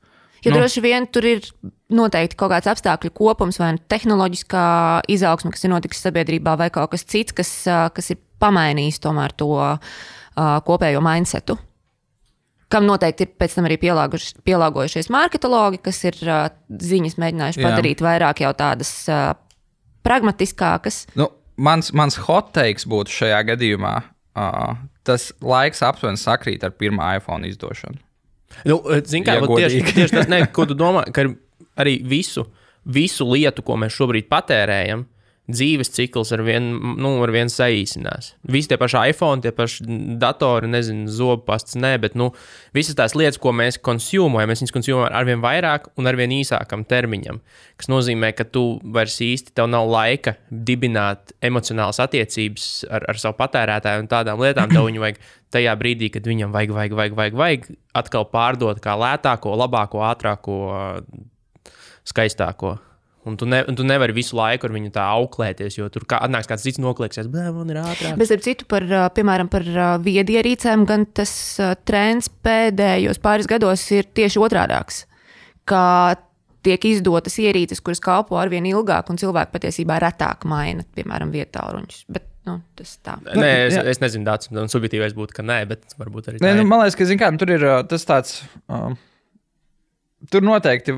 [0.43, 1.45] Jo nu, droši vien tur ir
[1.93, 4.63] noteikti kaut kāds apstākļu kopums, vai nu tehnoloģiskā
[5.13, 7.51] izaugsme, kas ir notikusi sabiedrībā, vai kaut kas cits, kas,
[7.95, 9.77] kas ir pamainījis tomēr to uh,
[10.67, 11.55] kopējo mindsetu.
[12.73, 17.69] Kam noteikti ir pēc tam arī pielāgojušies marketologi, kas ir uh, ziņas mēģinājuši Jā.
[17.69, 19.31] padarīt vairāk jau tādas uh,
[20.03, 21.05] pragmatiskākas.
[21.19, 23.93] Nu, mans, mans hot takes būtu šajā gadījumā,
[24.39, 24.75] uh,
[25.07, 27.99] tas laiks aptuveni sakrīt ar pirmā iPhone izdošanu.
[28.69, 31.25] Nu, Zini, kā ja tieši, tieši tas, ne, ko tu domā, ka
[31.79, 32.45] arī visu,
[32.85, 35.07] visu lietu, ko mēs šobrīd patērējam,
[35.51, 38.29] dzīves cikls ar vienu nu, vien saīsinās.
[38.47, 39.83] Visi tie paši iPhone, tie paši
[40.21, 42.29] datori, nezinu, zobpasts, nē, bet nu,
[42.75, 46.31] visas tās lietas, ko mēs konsumējam, mēs viņus konsumējam ar vien vairāk un ar vien
[46.31, 47.41] īsākam termiņam.
[47.75, 48.63] Tas nozīmē, ka tu
[48.95, 54.71] vairs īsti tev nav laika dibināt emocionālas attiecības ar, ar savu patērētāju un tādām lietām.
[54.71, 55.19] Tev viņu vajag
[55.51, 60.57] tajā brīdī, kad viņam vajag, vajag, vajag, vajag, vajag atkal pārdot kā lētāko, labāko, ātrāko,
[62.07, 62.77] skaistāko.
[63.29, 66.19] Un tu, ne, un tu nevari visu laiku ar viņu tā auklēties, jo tur kā,
[66.25, 68.17] atnāks kāds cits nokliksies, bet man ir ātrāk.
[68.19, 68.83] Bet, starp citu, par,
[69.15, 69.63] piemēram, par
[70.03, 71.31] viedierīcēm, gan tas
[71.87, 75.05] trends pēdējos pāris gados ir tieši otrādāks.
[75.69, 75.85] Kā
[76.67, 82.05] tiek izdotas ierīces, kuras kalpo ar vien ilgāk, un cilvēki patiesībā retāk maina, piemēram, vietāluņus.
[82.11, 82.29] ruņus.
[82.43, 83.15] Nu, tas tā.
[83.23, 86.43] Nē, es, es nezinu, tāds subjektīvais būtu, ka nē, bet varbūt arī.
[86.43, 88.41] Nē, nu, man liekas, ka, kā, tur ir tas tāds.
[88.67, 88.97] Um,
[90.31, 90.95] tur noteikti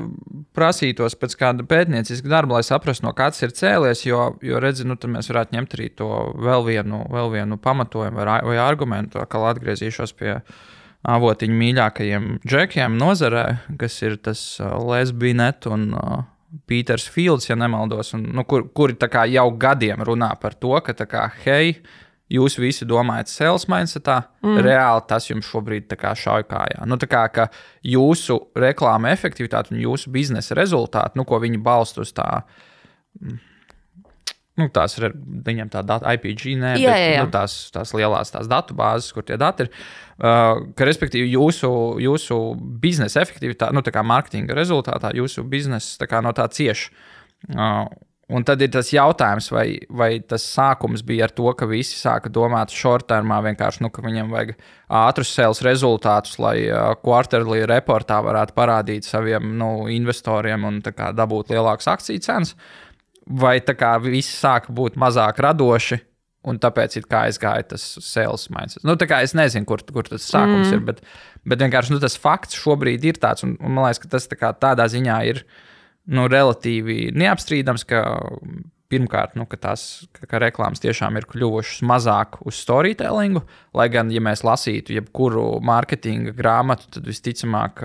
[0.56, 4.04] prasītos pēc kāda pētnieciska darba, lai saprastu, no kāds ir cēlies.
[4.06, 6.10] Jo, jo redzi, nu, mēs varētu ņemt arī to
[6.42, 10.38] vēl vienu, vēl vienu pamatojumu vai, vai argumentu, kā atgriezīšos pie
[11.06, 13.44] avotiņu mīļākajiem džekiem nozarē,
[13.78, 16.24] kas ir tas uh, Lesbinet un uh,
[16.66, 18.96] Pīters Fields, ja nemaldos, un, nu, kur, kuri
[19.30, 21.76] jau gadiem runā par to, ka, kā, hei,
[22.26, 24.56] Jūs visi domājat, sales mindsetā, mm.
[24.66, 26.86] reāli tas jums šobrīd šauj kājā.
[26.90, 27.46] Nu, tā kā
[27.86, 32.26] jūsu reklāma efektivitāte un jūsu biznesa rezultāti, nu, ko viņi balsta uz tā.
[34.56, 35.12] Nu, tās ir
[35.46, 37.22] viņiem tāda IPG, ne, jā, bet, jā, jā.
[37.22, 39.70] Nu, tās, tās lielās tās datu bāzes, kur tie dati ir.
[40.16, 41.70] Uh, ka, respektīvi, jūsu,
[42.02, 42.40] jūsu
[42.82, 46.90] biznesa efektivitāte, nu, tā kā mārketinga rezultātā, jūsu biznesa no tā cieši.
[47.52, 47.84] Uh,
[48.26, 52.30] Un tad ir tas jautājums, vai, vai tas sākums bija ar to, ka visi sāka
[52.34, 54.56] domāt short-termā, vienkārši, nu, ka viņiem vajag
[54.98, 61.52] ātrus sales rezultātus, lai uh, quarterly reportā varētu parādīt saviem nu, investoriem un kā, dabūt
[61.54, 62.56] lielākas akciju cenas,
[63.30, 66.00] vai kā visi sāka būt mazāk radoši.
[66.46, 68.84] Un tāpēc ir kā aizgāja tas sales mindset.
[68.86, 70.76] Nu, tā kā es nezinu, kur, kur tas sākums mm.
[70.76, 71.00] ir, bet,
[71.42, 74.38] bet vienkārši nu, tas fakts šobrīd ir tāds, un, un man liekas, ka tas tā
[74.38, 75.56] kā, tādā ziņā ir uh,
[76.06, 78.02] nu, relatīvi neapstrīdams, ka
[78.92, 83.42] pirmkārt, nu, ka tās ka reklāmas tiešām ir kļuvušas mazāk uz storytellingu.
[83.76, 87.82] Lai gan, ja mēs lasītu jebkuru mārketinga grāmatu, tad visticamāk,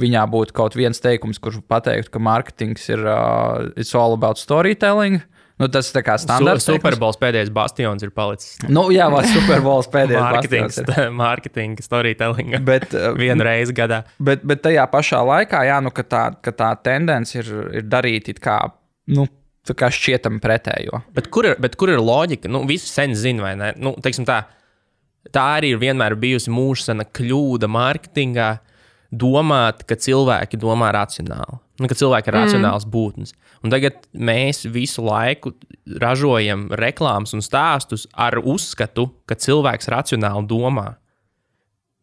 [0.00, 5.20] viņā būtu kaut viens teikums, kurš pateiktu, ka mārketings ir uh, all about storytelling.
[5.64, 6.66] Nu, tas ir kā standarts.
[6.66, 8.58] Su Superbols pēdējais bastions ir palicis.
[8.68, 10.80] Nu, jā, vai Superbols pēdējais bastions.
[11.16, 12.58] Mārketinga, storytelling.
[12.68, 14.02] Bet, uh, Vienu reizi gadā.
[14.20, 17.48] Bet, bet tajā pašā laikā, jā, nu, ka tā, ka tā tendence ir,
[17.80, 18.60] ir darīt it kā.
[19.14, 19.26] Nu,
[19.64, 20.98] Tā kā šķietam pretējo.
[21.16, 22.50] Bet kur ir, bet kur ir loģika?
[22.52, 23.70] Nu, visi sen zina, vai ne?
[23.80, 24.42] Nu, tā,
[25.32, 28.50] tā arī ir vienmēr bijusi mūžsana kļūda mārketingā,
[29.08, 31.63] domāt, ka cilvēki domā racionāli.
[31.80, 32.40] Nu, ka cilvēki ir mm.
[32.44, 33.32] racionāls būtnes.
[33.66, 35.56] Un tagad mēs visu laiku
[35.98, 40.92] ražojam reklāmas un stāstus ar uzskatu, ka cilvēks racionāli domā.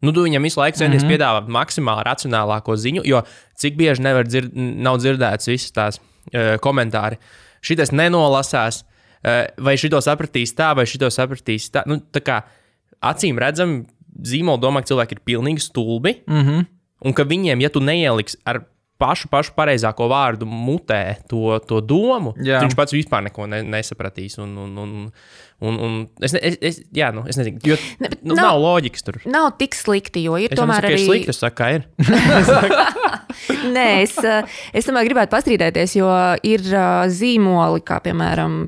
[0.02, 1.14] Nu, tu viņam visu laiku centies mm -hmm.
[1.14, 3.22] piedāvāt maksimāli racionālāko ziņu, jo
[3.56, 7.16] cik bieži nevar dzird, nav dzirdēts visas tās uh, komentāri.
[7.62, 11.86] Šitas nenolasās, uh, vai šito sapratīs tā, vai šito sapratīs tā.
[11.86, 12.42] Nu, tā kā
[13.00, 13.86] acīm redzam,
[14.20, 16.20] zīmola domā, ka cilvēki ir pilnīgi stulbi.
[16.26, 16.66] Mm -hmm.
[17.02, 18.62] Un ka viņiem, ja tu neieliksi ar
[19.02, 22.60] pašu, pašu pareizāko vārdu mutē to, to domu, jā.
[22.62, 24.38] viņš pats vispār neko ne, nesapratīs.
[24.42, 24.92] Un, un, un,
[25.62, 29.06] un, un es, es, es, jā, nu, es nezinu, jo ne, nu, nav, nav loģikas
[29.06, 29.20] tur.
[29.30, 31.00] Nav tik slikti, jo ir es tomēr arī.
[31.00, 31.88] Tas ir slikti, es saku, kā ir.
[33.76, 34.14] Nē, es,
[34.76, 36.12] es tomēr gribētu pastrīdēties, jo
[36.46, 36.70] ir
[37.10, 38.62] zīmoli, kā piemēram.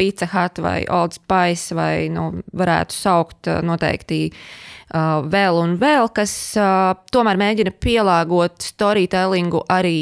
[0.00, 6.32] Pizza Hut vai Old Spice, vai nu, varētu saukt noteikti uh, vēl un vēl, kas
[6.56, 10.00] uh, tomēr mēģina pielāgot storytellingu arī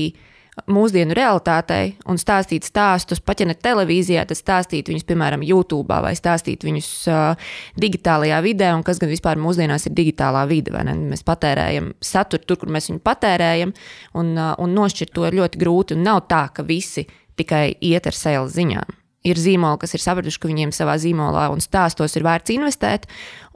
[0.67, 6.15] mūsdienu realitātei un stāstīt stāstus, pat ja ne televīzijā, tad stāstīt viņus, piemēram, YouTube vai
[6.19, 10.75] stāstīt viņus uh, digitālajā vidē, un kas gan vispār mūsdienās ir digitālā vide.
[10.75, 13.75] Mēs patērējam saturu tur, kur mēs viņu patērējam,
[14.19, 15.99] un, uh, un nošķirt to ir ļoti grūti.
[15.99, 17.07] Nav tā, ka visi
[17.39, 18.99] tikai iet ar sales ziņām.
[19.27, 23.09] Ir zīmoli, kas ir sapratuši, ka viņiem savā zīmolā un stāstos ir vērts investēt.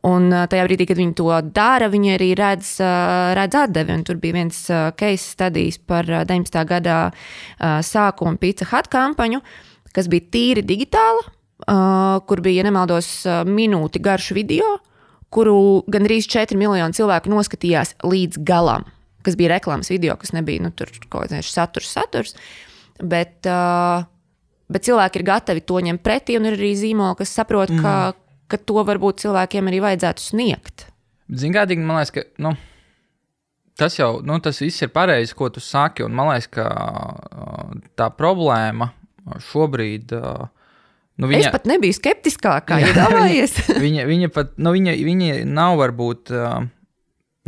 [0.03, 3.95] Un uh, tajā brīdī, kad viņi to dara, viņi arī redz, uh, redz atdevi.
[3.95, 6.59] Un tur bija viens uh, case studijas par uh, 19.
[6.67, 6.97] gada
[7.87, 9.39] sākuma Pizza Hut kampaņu,
[9.95, 11.23] kas bija tīri digitāla,
[12.27, 13.11] kur bija, ja nemaldos,
[13.47, 14.81] minūti garš video,
[15.33, 18.89] kuru gandrīz 4 miljoni cilvēku noskatījās līdz galam.
[19.23, 22.35] Kas bija reklāmas video, kas nebija nu, tur kaut kāds saturs, saturs.
[22.99, 24.03] Bet, uh,
[24.73, 27.85] bet cilvēki ir gatavi to ņemt pretī, un ir arī zīmoli, kas saprot, mm.
[27.85, 27.95] ka,
[28.51, 30.87] ka to varbūt cilvēkiem arī vajadzētu sniegt.
[31.33, 32.55] Zinām, man liekas, ka nu,
[33.79, 36.07] tas jau nu, tas viss ir pareizi, ko tu saki.
[36.09, 36.67] Man liekas, ka
[37.99, 38.93] tā problēma
[39.51, 40.13] šobrīd.
[41.21, 43.57] Nu, viņa, es pat nebiju skeptiskākā, ja iedomājies.
[43.85, 46.33] viņa, viņa pat, nu, viņa, viņa nav varbūt,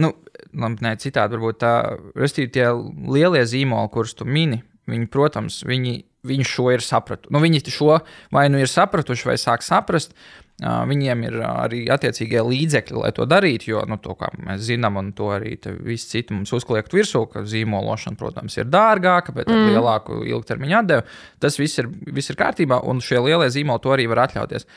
[0.05, 0.11] nu,
[0.53, 1.75] labi, nē, citādi varbūt tā,
[2.19, 2.69] restīvi tie
[3.17, 4.61] lielie zīmoli, kurus tu mini,
[4.91, 7.33] viņi, protams, viņi, viņi šo ir sapratuši.
[7.35, 7.99] Nu, viņi šo
[8.35, 10.17] vai nu ir sapratuši, vai sāk saprast,
[10.63, 15.33] Viņiem ir arī attiecīgie līdzekļi, lai to darītu, jo, nu, to, mēs zinām, un to
[15.35, 19.73] arī visi citi mums uzkliegt virsū, ka zīmološana, protams, ir dārgāka, bet ar mm.
[19.75, 21.19] lielāku ilgtermiņa atdevi.
[21.43, 24.69] Tas viss ir, viss ir kārtībā, un šie lielie zīmoli to arī var atļauties.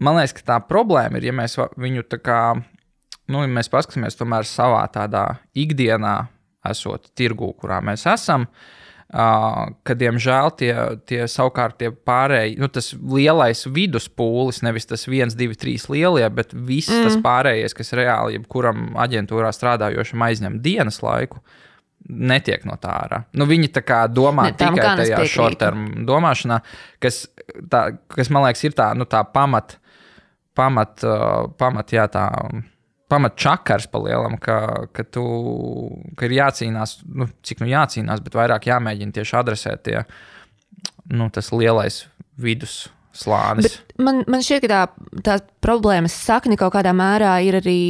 [0.00, 2.40] Man liekas, ka tā problēma ir, ja mēs viņu tā kā,
[3.28, 6.16] nu, ja mēs paskatāmies tomēr savā tādā ikdienā,
[6.72, 8.48] esot tirgū, kurā mēs esam.
[8.48, 10.72] Uh, Uh, ka, diemžēl, tie,
[11.08, 16.52] tie savukārt tie pārējie, nu, tas lielais viduspūlis, nevis tas viens, divi, trīs lielie, bet
[16.52, 17.06] viss mm.
[17.06, 21.40] tas pārējais, kas reāli jebkuram aģentūrā strādājošam aizņem dienas laiku,
[22.04, 23.22] netiek no tā ārā.
[23.32, 26.60] Nu, viņi tā kā domā ne, tikai tajā short-term domāšanā,
[27.00, 27.24] kas,
[27.72, 29.78] tā, kas man liekas, ir tā, nu, tā pamat,
[30.52, 31.08] pamat,
[31.56, 32.28] pamat jā, tā
[33.08, 34.58] pamatčakars palielam, ka,
[34.92, 35.24] ka, tu,
[36.18, 40.02] ka ir jācīnās, nu, cik nu jācīnās, bet vairāk jāmēģina tieši adresēt tie,
[41.12, 42.02] nu, tas lielais
[42.38, 43.78] vidus slānis.
[43.78, 44.82] Bet man, man šķiet, ka tā,
[45.24, 47.80] tā problēmas sakne kaut kādā mērā ir arī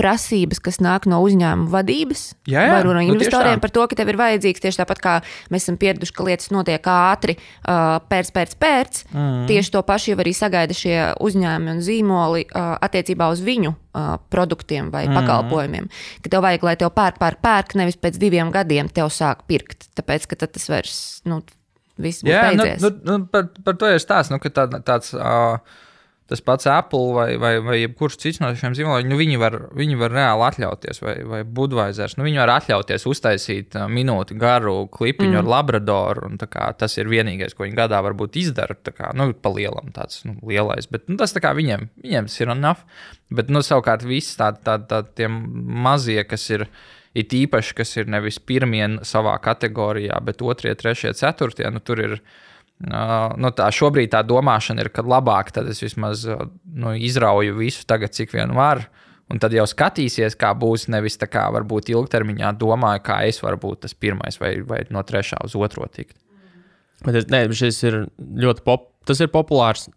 [0.00, 2.78] prasības, kas nāk no uzņēmuma vadības, jā, jā.
[2.86, 5.14] no nu, investoriem nu, par to, ka tev ir vajadzīgs tieši tāpat kā
[5.52, 9.02] mēs esam pieraduši, ka lietas notiek ātri, uh, pēc, pēc, pēc.
[9.12, 9.44] Mm.
[9.50, 14.16] Tieši to pašu jau arī sagaida šie uzņēmumi un zīmoli uh, attiecībā uz viņu uh,
[14.32, 15.20] produktiem vai mm.
[15.20, 15.90] pakalpojumiem.
[16.24, 19.90] Ka tev vajag, lai tev pērk, pērk, pērk, nevis pēc diviem gadiem tev sāk pirkt,
[20.00, 20.96] tāpēc ka tas vairs,
[21.28, 21.42] nu,
[22.00, 22.82] viss būs Jā, nu, beidzies.
[22.82, 25.14] Nu, nu, par, par to ir stāsts, nu, ka tā, tāds.
[25.14, 25.86] Uh,
[26.30, 29.96] tas pats Apple vai, vai, vai jebkurš cits no šiem zīmoliem, nu, viņi, var, viņi
[29.98, 32.14] var reāli atļauties, vai, vai Budvaisers.
[32.18, 35.40] Nu, viņi var atļauties uztaisīt minūti garu klipiņu mm.
[35.40, 36.30] ar labradoru.
[36.50, 38.78] Kā, tas ir vienīgais, ko viņi gadā varbūt izdara.
[38.90, 42.86] Kā, nu, pa lielam tāds nu, lielais, bet nu, tas viņiem, viņiem tas ir enough.
[43.34, 46.68] Bet, nu, savukārt, visi tādi tā, tā, tā, mazie, kas ir.
[47.10, 52.12] It īpaši, kas ir nevis pirmie savā kategorijā, bet otrie, trešie, ceturtie, nu, tur ir
[52.14, 52.28] uh,
[52.80, 57.84] Uh, nu tā šobrīd tā domāšana ir, ka labāk tad es vismaz nu, izrauju visu
[57.88, 58.86] tagad, cik vien var.
[59.30, 60.88] Un tad jau skatīsies, kā būs.
[60.90, 65.04] Nevis tā kā varbūt ilgtermiņā domāju, kā es varu būt tas pirmais vai, vai no
[65.06, 66.16] trešā uz otro tikt.
[67.04, 69.88] Bet es, ne, šis ir ļoti pop, tas ir populārs.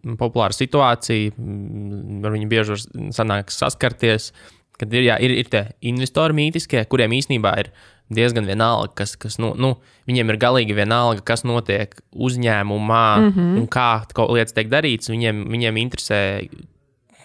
[0.00, 1.34] Populāra situācija,
[2.24, 2.76] ar viņu bieži
[3.14, 4.30] sanāk saskarties,
[4.80, 7.72] kad ir, jā, ir, ir tie investori mītiskie, kuriem īstenībā ir
[8.10, 9.74] diezgan vienalga, kas, kas nu, nu,
[10.10, 13.56] viņiem ir galīgi vienalga, kas notiek uzņēmumā mm -hmm.
[13.62, 15.10] un kā lietas tiek darītas.
[15.12, 16.20] Viņiem, viņiem interesē,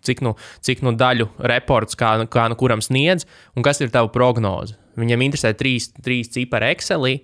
[0.06, 4.08] cik nu, cik nu daļu reports, kā, kā nu kuram sniedz, un kas ir tava
[4.14, 4.78] prognoze.
[4.96, 7.22] Viņiem interesē trīs, trīs cipari Excelī.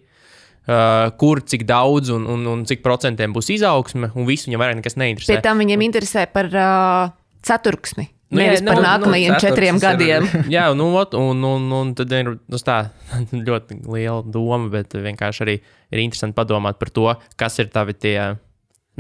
[0.62, 4.76] Uh, kur cik daudz un, un, un cik procentiem būs izaugsme, un visu viņam vairāk
[4.78, 5.40] nekas neinteresē.
[5.40, 7.10] Pēc tam viņiem interesē par uh,
[7.42, 8.12] ceturksni.
[8.32, 10.24] Nu, Nevis jā, par nu, nākamajiem nu, četriem gadiem.
[10.24, 12.78] Ir, jā, nu, ot, un, un, un tad ir nu, tā
[13.48, 18.16] ļoti liela doma, bet vienkārši arī ir interesanti padomāt par to, kas ir tavi tie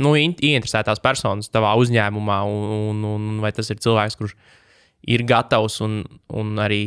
[0.02, 4.36] nu, ieinteresētās personas tavā uzņēmumā, un, un, un vai tas ir cilvēks, kurš
[5.16, 6.02] ir gatavs un,
[6.36, 6.84] un arī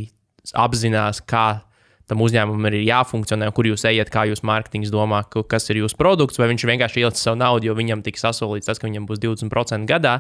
[0.53, 1.65] apzinās, kā
[2.11, 6.41] tam uzņēmumam ir jāfunkcionē, kur jūs ejat, kā jūs mārketings domā, kas ir jūsu produkts,
[6.41, 9.89] vai viņš vienkārši ielicis savu naudu, jo viņam tika sasolīts tas, ka viņam būs 20%
[9.89, 10.19] gadā.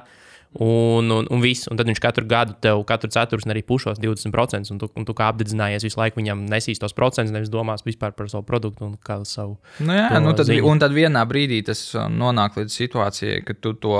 [0.54, 4.70] Un, un, un viss, un tad viņš katru gadu, tev katru ceturksni arī pušos 20%,
[4.70, 8.14] un tu, un tu kā apdedzinājies visu laiku viņam nesīs tos procentus, nevis domās vispār
[8.14, 9.56] par savu produktu un kā savu.
[9.82, 10.62] Nu jā, nu tad, ziņu.
[10.70, 13.98] un tad vienā brīdī tas uh, nonāk līdz situācijai, ka tu to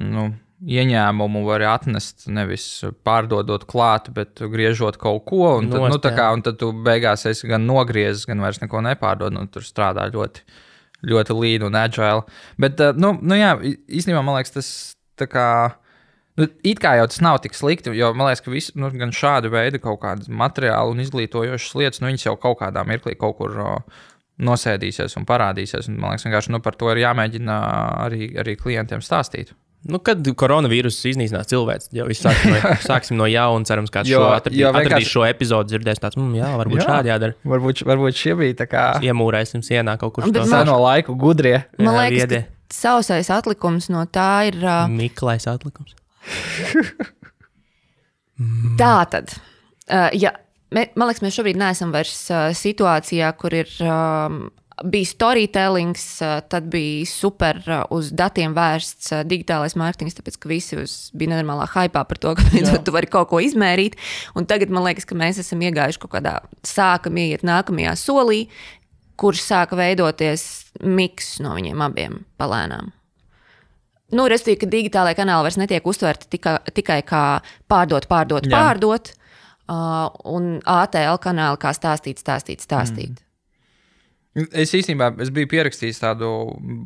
[0.00, 0.30] nu,
[0.64, 2.64] ieņēmumu vari atnest nevis
[3.04, 7.28] pārdodot klāt, bet griežot kaut ko, un tad, Nost, nu, kā, un tad tu beigās
[7.28, 10.64] esi gan nogriezis, gan vairs neko nepārdod, un tur strādā ļoti.
[10.98, 12.22] Ļoti līnija un agile.
[12.58, 13.52] Bet, uh, nu, nu jā,
[13.86, 14.70] īstenībā man liekas, tas,
[15.26, 15.74] kā,
[16.38, 19.10] nu, it kā jau tas nav tik slikti, jo man liekas, ka visi, nu, gan
[19.10, 23.36] šāda veida kaut kādas materiāli un izglītojošas lietas, nu, viņas jau kaut kādā mirklī kaut
[23.38, 23.58] kur.
[24.38, 25.88] nosēdīsies un parādīsies.
[25.90, 27.56] Un, man liekas, vienkārši nu, par to ir jāmēģina
[28.04, 29.50] arī, arī klientiem stāstīt.
[29.88, 33.64] Nu, kad koronavīruss iznīcinās cilvēks, jau sāksim no, sāksim no jauna.
[33.66, 36.86] Cerams, ka Jo- šo atradīs, šo epizodu, dzirdēs tāds, mm, jā, varbūt Jā.
[36.86, 37.36] šādi jādara.
[37.46, 41.64] Varbūt, varbūt šie bija tā kā Iemūrēsim sienā kaut kur tādu man- seno laiku gudrie.
[41.78, 42.40] Man Jā, liekas, viedie.
[42.42, 44.60] ka sausais atlikums no tā ir.
[44.62, 45.94] Uh, Miklais atlikums.
[48.78, 49.32] Tā tad,
[49.90, 50.36] uh, ja,
[50.70, 53.74] man liekas, mēs šobrīd neesam vairs uh, situācijā, kur ir.
[53.82, 60.36] Um, Bija storytellings, uh, tad bija super uh, uz datiem vērsts uh, digitālais mārketings, tāpēc
[60.38, 63.98] ka visi uz, bija nenormālā hypā par to, ka beidzot tu vari kaut ko izmērīt.
[64.38, 68.44] Un tagad man liekas, ka mēs esam iegājuši kaut kādā, sākam iet nākamajā solī,
[69.18, 70.44] kurš sāka veidoties
[70.84, 72.92] miks no viņiem abiem palēnām.
[74.16, 77.22] Nu, Respektīvi, ka digitālajā kanālā vairs netiek uztverta tikai, tikai kā
[77.68, 78.54] pārdot, pārdot, Jā.
[78.56, 79.12] pārdot.
[79.68, 83.18] Uh, un ATL kanāla kā stāstīt, stāstīt, stāstīt.
[83.18, 83.24] Mm.
[84.56, 86.28] Es īstenībā es biju pierakstījis tādu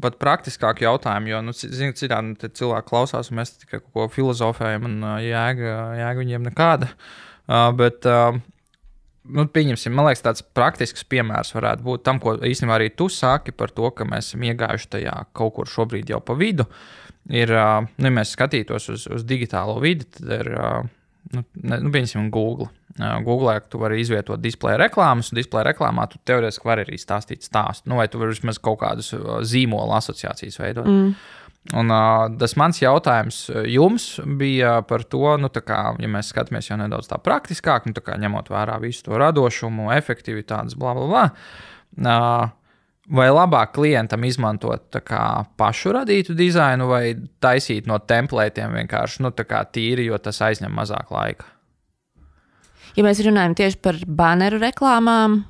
[0.02, 4.06] pat praktiskāku jautājumu, jo, nu, zinu, citādi nu, cilvēki klausās, un mēs tikai kaut ko
[4.14, 6.88] filozofējam, un ā, jēga, jēga viņiem nekāda.
[7.42, 8.38] Uh, bet, uh,
[9.30, 13.54] nu, pieņemsim, man liekas, tāds praktisks piemērs varētu būt tam, ko īstenībā arī tu saki
[13.54, 16.66] par to, ka mēs esam iegājuši tajā kaut kur šobrīd jau pa vidu.
[17.30, 20.52] Ir, nu, ja mēs skatītos uz, uz digitālo vidi, tad ir.
[21.32, 22.66] Nu, nu, pieņemsim, Google.
[23.24, 27.88] Google tu vari izvietot displeja reklāmas, un displeja reklāmā tu teorētiski vari arī stāstīt stāstu.
[27.88, 30.90] Nu, vai tu vari vismaz kaut kādus uh, zīmola asociācijas veidot.
[30.90, 31.14] Mm.
[31.70, 34.06] Un, uh, tas mans jautājums jums
[34.38, 38.16] bija par to, nu, kā, ja mēs skatāmies jau nedaudz tā praktiskāk, nu, tā kā,
[38.18, 41.28] ņemot vērā visu to radošumu, efektivitātes, bla, bla, bla.
[42.02, 42.50] Uh,
[43.10, 45.22] Vai labāk klientam izmantot kā,
[45.58, 51.10] pašu radītu dizainu, vai taisīt no templētiem vienkārši nu, kā tīri, jo tas aizņem mazāk
[51.10, 51.48] laika?
[52.94, 55.40] Ja mēs runājam tieši par baneru reklāmām,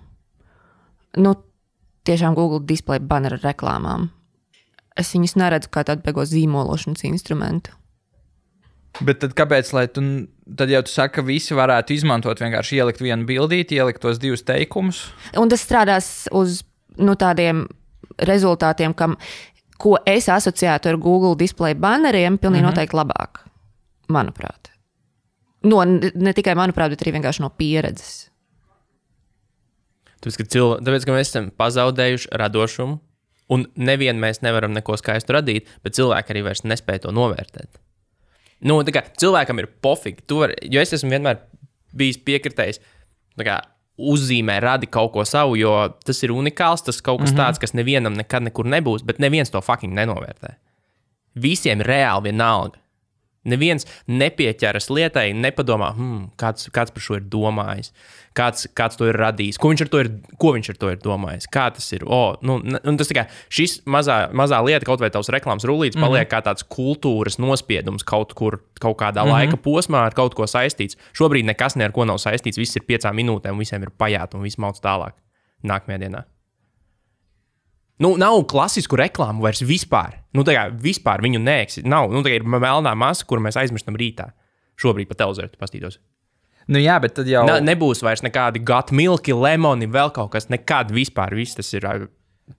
[1.21, 1.35] nu,
[2.09, 4.09] tiešām Google display baneru reklāmām,
[4.99, 7.75] es viņus neredzu kā tādu beigo zīmološanas instrumentu.
[9.01, 10.03] Bet tad kāpēc, lai tu,
[10.59, 14.45] tad jau tu saki, ka visi varētu izmantot vienkārši ielikt vienu bildīti, ielikt tos divus
[14.45, 15.07] teikumus?
[15.41, 16.61] Un tas strādās uz
[17.01, 17.65] nu, tādiem
[18.21, 19.17] rezultātiem, kam,
[19.81, 22.77] ko es asociētu ar Google display banneriem, pilnīgi mm -hmm.
[22.77, 23.47] noteikti labāk.
[24.13, 24.69] Manuprāt.
[25.65, 28.29] No, ne, tikai manuprāt, bet arī vienkārši no pieredzes.
[30.21, 30.77] Tāpēc, ka, cilv...
[30.87, 32.99] Tāpēc, ka mēs esam pazaudējuši radošumu,
[33.53, 37.81] un nevienu mēs nevaram neko skaistu radīt, bet cilvēki arī vairs nespēja to novērtēt.
[38.63, 40.25] Nu, kā cilvēkam ir pofīgi,
[40.71, 41.41] jo es esmu vienmēr
[41.99, 42.81] bijis piekritējis,
[43.43, 43.59] kā
[44.03, 45.73] uzzīmē, radi kaut ko savu, jo
[46.07, 47.41] tas ir unikāls, tas kaut kas mm -hmm.
[47.41, 50.55] tāds, kas nevienam nekad nekur nebūs, bet neviens to fucking nenovērtē.
[51.35, 52.79] Visiem ir reāli vienalga.
[53.45, 57.91] Neviens nepieķeras lietai, nepadomā, hmm, kāds, kāds par šo ir domājis,
[58.39, 61.49] kāds, kāds to ir radījis, ko viņš ar to ir, viņš ar to ir domājis,
[61.51, 62.05] kā tas ir.
[62.07, 62.61] Oh, nu,
[63.01, 66.05] tas tikai šis mazā, mazā lieta, kaut vai tavs reklāmas rullītis, Mhm.
[66.07, 66.35] paliek mm -hmm.
[66.35, 69.33] kā tāds kultūras nospiedums kaut kur, kaut kādā mm -hmm.
[69.33, 70.97] laika posmā ar kaut ko saistīts.
[71.13, 74.43] Šobrīd nekas ne ar ko nav saistīts, viss ir piecām minūtēm, visiem ir pajāta un
[74.43, 75.13] viss mauc tālāk
[75.65, 76.25] nākamajā dienā.
[78.01, 80.17] Nu, nav klasisku reklāmu vairs vispār.
[80.35, 81.85] Nu, tā kā vispār viņu neeksistē.
[81.89, 82.09] Nav.
[82.13, 84.31] Nu, tā kā ir melnā masa, kuru mēs aizmirstam rītā.
[84.81, 85.99] Šobrīd pat televizoru pastītos.
[86.73, 87.45] Nu, jā, bet tad jau.
[87.47, 90.49] Ne, nebūs vairs nekādi gati, milki, lemoni, vēl kaut kas.
[90.51, 91.35] Nekad vispār.
[91.37, 91.87] Viss tas ir.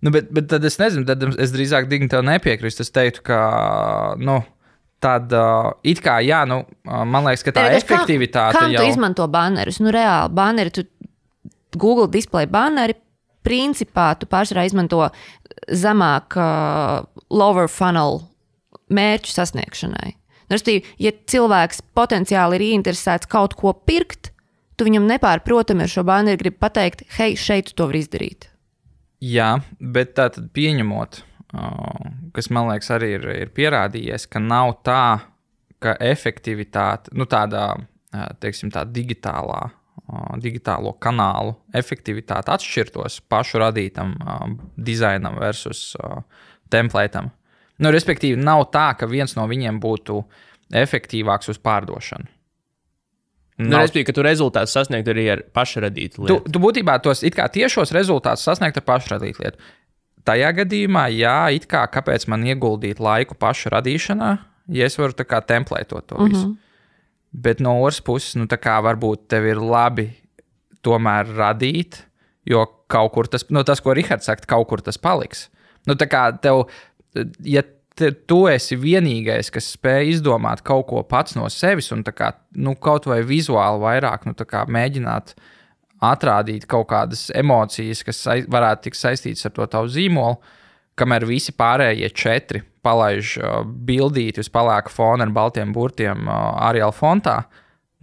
[0.03, 2.83] Nu, bet, bet tad es nezinu, tad es drīzāk Digni tev nepiekrītu.
[2.85, 3.39] Es teiktu, ka.
[4.21, 4.41] Nu,
[5.03, 8.91] Tad uh, it kā, jā, nu, man liekas, ka tā kā- efektivitāte Kā jau tu
[8.93, 9.81] izmanto banerus?
[9.83, 10.85] Nu, reāli, baneri, tu
[11.75, 12.95] Google display baneri,
[13.43, 15.05] principā tu pārsvarā izmanto
[15.71, 17.03] zemāk uh,
[17.33, 18.21] lower funnel
[18.93, 20.13] mērķu sasniegšanai.
[20.13, 24.33] Nu, Restīvi, ja cilvēks potenciāli ir ieinteresēts kaut ko pirkt,
[24.77, 28.49] tu viņam nepārprotami ar šo baneri gribi pateikt, hei, šeit tu to vari izdarīt.
[29.23, 31.21] Jā, bet tā tad pieņemot,
[31.55, 35.05] uh, kas man liekas arī ir, ir pierādījies, ka nav tā,
[35.83, 39.69] ka efektivitāte, nu tādā, uh, teiksim, tā digitālā,
[40.41, 44.15] digitālo kanālu efektivitāte atšķirtos pašu radītam
[44.77, 45.93] dizainam versus
[46.73, 47.31] templētam.
[47.81, 50.21] Nu, respektīvi, nav tā, ka viens no viņiem būtu
[50.83, 52.29] efektīvāks uz pārdošanu.
[53.61, 56.51] Nu, Nav Respektīvi, ka tu rezultātu sasniegtu arī ar pašradītu Tu, lietu.
[56.55, 59.61] tu būtībā tos it kā tiešos rezultātus sasniegt ar pašradītu lietu.
[60.25, 64.31] Tajā gadījumā, jā, it kā kāpēc man ieguldīt laiku pašu radīšanā,
[64.73, 66.47] ja es varu tā kā templētot to visu.
[66.47, 66.57] Mm -hmm.
[67.33, 70.11] Bet no otras puses, nu varbūt tev ir labi
[70.85, 72.03] tomēr radīt,
[72.45, 75.47] jo kaut kur tas, nu, tas ko Rihards saka, kaut kur tas paliks.
[75.87, 76.67] Nu, tā kā tev,
[77.41, 77.63] ja
[77.97, 82.75] te, tu esi vienīgais, kas spēj izdomāt kaut ko pats no sevis un kā, nu,
[82.75, 85.33] kaut vai vizuāli vairāk nu, kā mēģināt
[86.03, 90.37] atrādīt kaut kādas emocijas, kas varētu tikt saistītas ar to tavu zīmolu,
[90.99, 96.93] kamēr visi pārējie četri palaiž uh, bildīti uz pelēka fona ar baltiem burtiem uh, Ariela
[96.95, 97.43] fontā.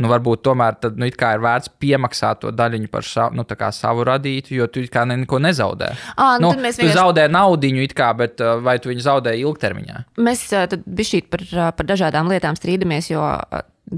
[0.00, 1.04] Nu, varbūt tomēr tad, nu,
[1.34, 3.44] ir vērts piemaksāt to daļiņu par savu, nu,
[3.76, 5.90] savu radītu, jo tu kā neko nezaudē.
[6.16, 7.68] Ā, nu, Nu, tu vienkārši- zaudē naudu,
[8.16, 10.00] bet uh, vai tu viņu zaudē ilgtermiņā?
[10.24, 11.44] Mēs tad bišķīt par,
[11.76, 13.20] par dažādām lietām strīdamies, jo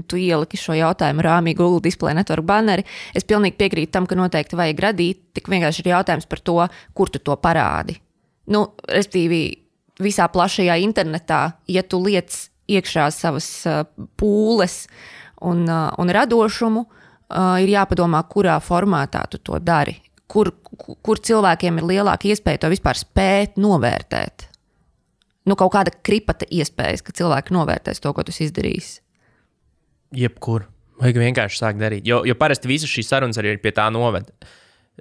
[0.09, 2.83] tu ieliki šo jautājumu rāmī Google Display Network banneri.
[3.15, 6.59] Es pilnīgi piekrītu tam, ka noteikti vajag radīt, tik vienkārši ir jautājums par to,
[6.97, 7.99] kur tu to parādi.
[8.51, 9.62] Nu, respektīvi,
[10.05, 12.35] visā plašajā internetā, ja tu liec
[12.71, 13.81] iekšā savas ā,
[14.19, 14.77] pūles
[15.41, 16.85] un, ā, un radošumu,
[17.29, 19.97] ā, ir jāpadomā, kurā formātā tu to dari.
[20.27, 24.49] Kur, ku- kur cilvēkiem ir lielāka iespēja to vispār spēt novērtēt?
[25.43, 28.91] nu, kaut kāda kripata iespējas, ka cilvēki novērtēs to, ko tu esi izdarījis.
[30.15, 30.69] Jebkur.
[31.01, 32.05] Vajag vienkārši sākt darīt.
[32.07, 34.29] Jo, jo parasti visas šīs sarunas arī pie tā noved.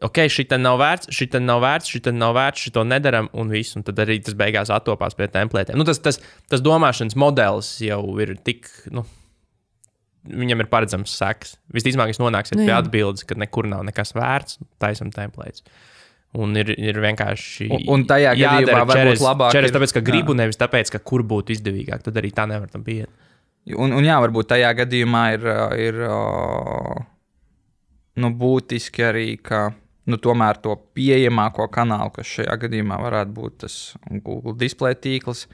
[0.00, 2.84] Ok, šī tā nav vērts, šī tā nav vērts, šī tā nav vērts, šī to
[2.88, 3.76] nedaram, un viss.
[3.76, 5.76] Un tad arī tas beigās attopās pie templētiem.
[5.76, 6.16] Nu, tas, tas,
[6.48, 8.70] tas domāšanas modelis jau ir tik.
[8.90, 9.04] Nu,
[10.22, 11.56] Viņam ir paredzams sekas.
[11.74, 15.64] Visticamāk, jūs nonāksiet Nu pie atbildes, ka nekur nav nekas vērts, taisam templēts.
[16.38, 17.66] Un ir, ir vienkārši.
[17.74, 20.36] Un- un tajā gadījumā varbūt čeres- labāk čeres ir- tāpēc, ka gribu, jā.
[20.44, 22.04] nevis tāpēc, ka kur būtu izdevīgāk.
[22.06, 23.10] Tad arī tā nevar tam pieiet.
[23.76, 25.42] Un, un jā, varbūt tajā gadījumā ir,
[25.90, 25.94] ir
[28.22, 29.74] nu, būtiski arī, ka
[30.10, 33.78] nu, tomēr to pieejamāko kanālu, kas šajā gadījumā varētu būt tas
[34.10, 35.46] Google display tīkls,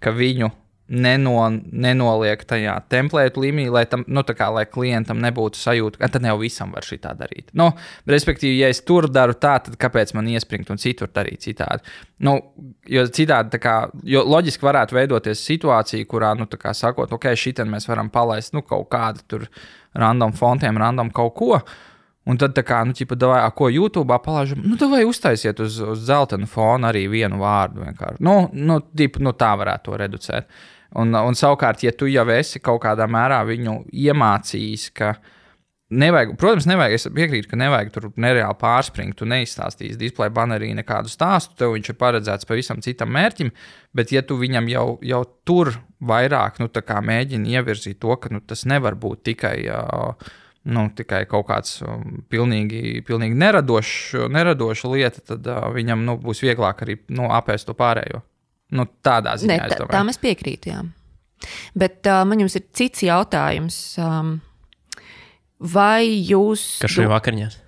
[0.00, 0.50] ka viņu
[0.90, 1.34] neno,
[1.70, 6.36] nenoliek tajā templētu līmenī, lai, tam, nu, kā, lai klientam nebūtu sajūta, ka tad jau
[6.40, 7.52] visam var šī tā darīt.
[7.56, 7.68] Nu,
[8.10, 11.86] respektīvi, ja es tur daru tā, tad kāpēc man iespringt un citur darīt citādi?
[12.26, 12.36] Nu,
[12.90, 17.70] jo citādi, tā kā, jo loģiski varētu veidoties situācija, kurā, nu, kā sakot, ok, šitien
[17.70, 19.46] mēs varam palaist nu, kaut kādu tur
[19.94, 21.60] random fontiem, random kaut ko.
[22.28, 26.02] Un tad, kā, nu, ķipa, davai, a, ko YouTube palaižam, nu, vai uztaisiet uz, uz
[26.04, 27.80] zeltainu fona arī vienu vārdu.
[27.86, 28.20] vienkārši.
[28.26, 30.50] Nu, nu, tīpa, nu, tā varētu to reducēt.
[31.00, 35.14] Un, un savukārt, ja tu jau esi kaut kādā mērā viņu iemācījis, ka
[35.90, 39.16] nevajag, protams, nevajag, es piekrītu, ka nevajag tur nereāli pārspringt.
[39.16, 43.54] Tu neizstāstīsi display banerī nekādu stāstu, tev viņš ir paredzēts pavisam citam mērķim,
[43.96, 45.72] bet ja tu viņam jau, jau tur
[46.04, 49.56] vairāk nu, mēģini ievirzīt to, ka nu, tas nevar būt tikai.
[49.72, 50.36] Uh,
[50.68, 56.42] nu, tikai kaut kāds um, pilnīgi, pilnīgi neradošs, neradoša lieta, tad uh, viņam nu, būs
[56.44, 58.20] vieglāk arī nu, apēst to pārējo.
[58.76, 59.94] Nu, tādā ziņā Ne, es tā, domāju.
[59.96, 60.90] tā mēs piekrītam.
[60.92, 61.48] Jā.
[61.80, 63.80] Bet uh, man jums ir cits jautājums.
[63.98, 64.36] Um,
[65.60, 67.58] vai jūs, Kas šajā vakariņās?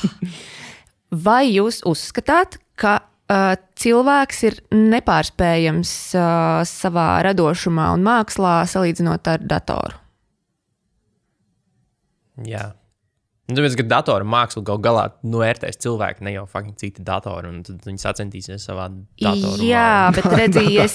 [1.26, 9.44] vai jūs uzskatāt, ka uh, cilvēks ir nepārspējams uh, savā radošumā un mākslā salīdzinot ar
[9.44, 10.00] datoru?
[12.46, 12.70] Jā.
[13.50, 17.64] Nu, tāpēc, ka datora māksla gal galā novērtēs cilvēku, ne jau fucking citi datori, un
[17.66, 18.86] tad viņi sacensties savā
[19.18, 19.64] datorā.
[19.66, 20.94] Jā, bet redzies,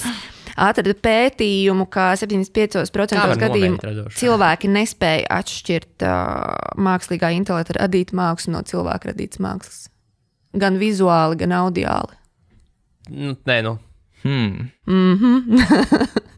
[0.56, 8.56] atradu pētījumu, ka 75% Kā var gadījumu cilvēki nespēja atšķirt uh, mākslīgā intelekta radītu mākslu
[8.56, 9.82] no cilvēka radītas mākslas.
[10.56, 12.16] Gan vizuāli, gan audiāli.
[13.12, 13.76] Nu, nē, nu.
[14.24, 14.70] Hmm.
[14.88, 16.24] Mhm.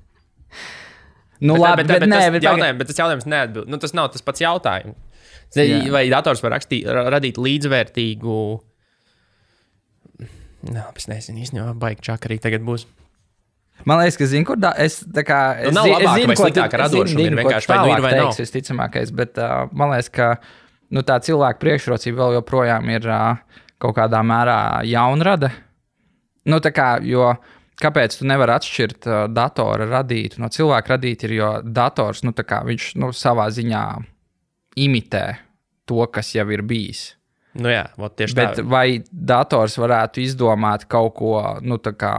[1.41, 3.68] Nu, bet, labi, bet, bet, bet, nē, bet, jautājums, bet tas jautājums neatbild.
[3.70, 4.97] Nu, tas nav tas pats jautājums.
[5.57, 5.78] Jā.
[5.95, 8.39] Vai dators var rakstīt, ra- radīt līdzvērtīgu.
[10.68, 12.84] Nē, es nezinu, īstenībā, baigi čak arī tagad būs.
[13.86, 15.39] Man liekas, ka zinu, kur da, es tā kā.
[15.62, 18.03] Nu, Es, nav zi- labāka es zinu, ko tu- es radošuma, ir vienkārši vai nu
[18.03, 18.32] vai nav.
[18.32, 20.26] teiksi, Visticamākais, bet uh, man liekas, ka
[20.91, 23.39] nu, tā cilvēka priekšrocība vēl joprojām ir uh,
[23.78, 24.59] kaut kādā mērā
[24.91, 25.53] jaunrada.
[26.51, 27.30] Nu, tā kā, jo
[27.82, 32.62] kāpēc tu nevari atšķirt uh, datora radītu no cilvēka radītu, ir jo dators nu, kā,
[32.66, 33.82] viņš nu, savā ziņā
[34.78, 35.26] imitē
[35.88, 37.14] to, kas jau ir bijis.
[37.58, 38.64] Nu, jā, tieši Bet tā.
[38.68, 42.14] vai dators varētu izdomāt kaut ko nu, tā kā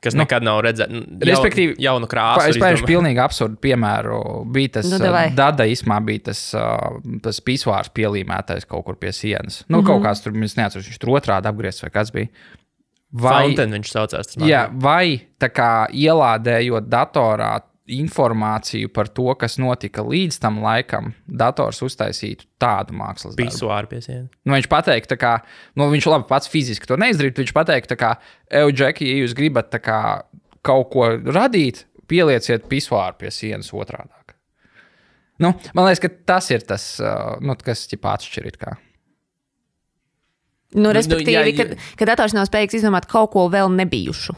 [0.00, 0.96] Kas nu, nekad nav redzēts.
[1.28, 2.44] Respektīvi, jau, Pa, krāsu.
[2.48, 2.88] es paņemšu izdomā.
[2.88, 4.20] pilnīgi absurdu piemēru.
[4.48, 5.26] Bija tas Nu, davai.
[5.36, 9.60] dadaismā, bija tas, uh, tas pisvārs pielīmētais kaut kur pie sienas.
[9.68, 9.86] Nu, mm -hmm.
[9.86, 12.28] Kaut kāds tur, es neatceros, viņš tur otrādi apgriezts vai kas bija.
[13.10, 14.36] Vai, Fountain viņš saucās.
[14.46, 17.56] jā, vai tā kā ielādējot datorā
[17.90, 23.50] informāciju par to, kas notika līdz tam laikam, dators uztaisītu tādu mākslas darbu.
[23.50, 24.30] Pisuāri pie sienas.
[24.46, 25.32] Nu, viņš pateica, ka
[25.74, 27.42] nu, viņš labi pats fiziski to neizdarītu.
[27.42, 28.12] Viņš pateica, ka,
[28.62, 30.00] Eudžeki, ja jūs gribat kā,
[30.66, 34.14] kaut ko radīt, pielieciet pisvāru pie sienas otrādi.
[35.40, 36.84] Nu, man liekas, ka tas ir tas,
[37.40, 38.50] nu, kas ķipā atšķir.
[40.70, 40.78] Kā.
[40.78, 41.56] Nu, Nu, respektīvi, jā, jā, jā.
[41.58, 44.36] kad, kad dators nav spējīgs izdomāt kaut ko vēl nebijušu.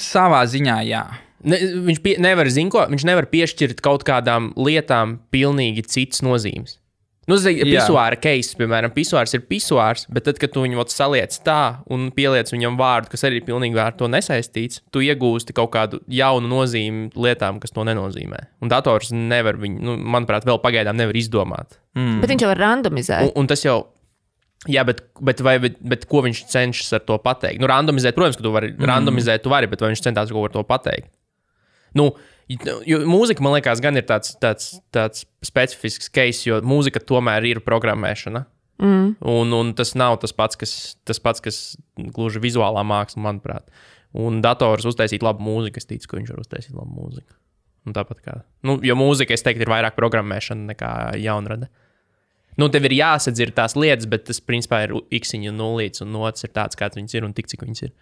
[0.00, 1.04] Savā ziņā, jā.
[1.44, 1.56] Ne,
[1.86, 6.80] viņš pie, nevar, ko, viņš nevar piešķirt kaut kādām lietām pilnīgi citas nozīmes.
[7.30, 7.84] Nu, ir Jā.
[7.84, 12.50] pisuāra case, piemēram, pisuārs ir pisuārs, bet tad, kad tu viņu saliec tā un pieliec
[12.50, 17.12] viņam vārdu, kas arī ir pilnīgi ar to nesaistīts, tu iegūsti kaut kādu jaunu nozīmi
[17.14, 18.42] lietām, kas to nenozīmē.
[18.64, 21.78] Un dators nevar viņu, nu, manuprāt, vēl pagaidām nevar izdomāt.
[21.94, 22.18] Mm.
[22.24, 23.30] Bet viņš jau var randomizēt.
[23.30, 23.78] Un, un tas jau.
[24.68, 27.62] Jā, bet, bet, vai, bet, bet ko viņš cenšas ar to pateikt?
[27.62, 28.88] Nu, randomizēt, protams, ka tu vari mm.
[28.90, 31.08] randomizēt, tu vari, bet vai viņš centās kaut ko ar to pateikt?
[31.96, 32.10] Nu,
[32.86, 37.62] jo mūzika, man liekas, gan ir tāds, tāds, tāds specifisks case, jo mūzika tomēr ir
[37.64, 38.44] programmēšana.
[38.80, 39.08] Mm.
[39.28, 40.74] Un, un tas nav tas pats, kas,
[41.08, 41.60] tas pats, kas
[41.96, 43.68] gluži vizuālā māksla, manuprāt.
[44.16, 47.36] Un dators uztaisīt labu mūziku, es ticu, ka viņš var uztaisīt labu mūziku.
[47.88, 48.40] Un tāpat kā.
[48.66, 50.90] Nu, jo mūzika, es teiktu, ir vairāk programmēšana nekā
[51.20, 51.70] jaunrada.
[52.60, 56.44] Nu, tev ir jāsadzird tās lietas, bet tas principā ir iksiņa un nulīts, un nots
[56.44, 57.92] ir tāds, kāds viņas ir un tik, cik viņas ir.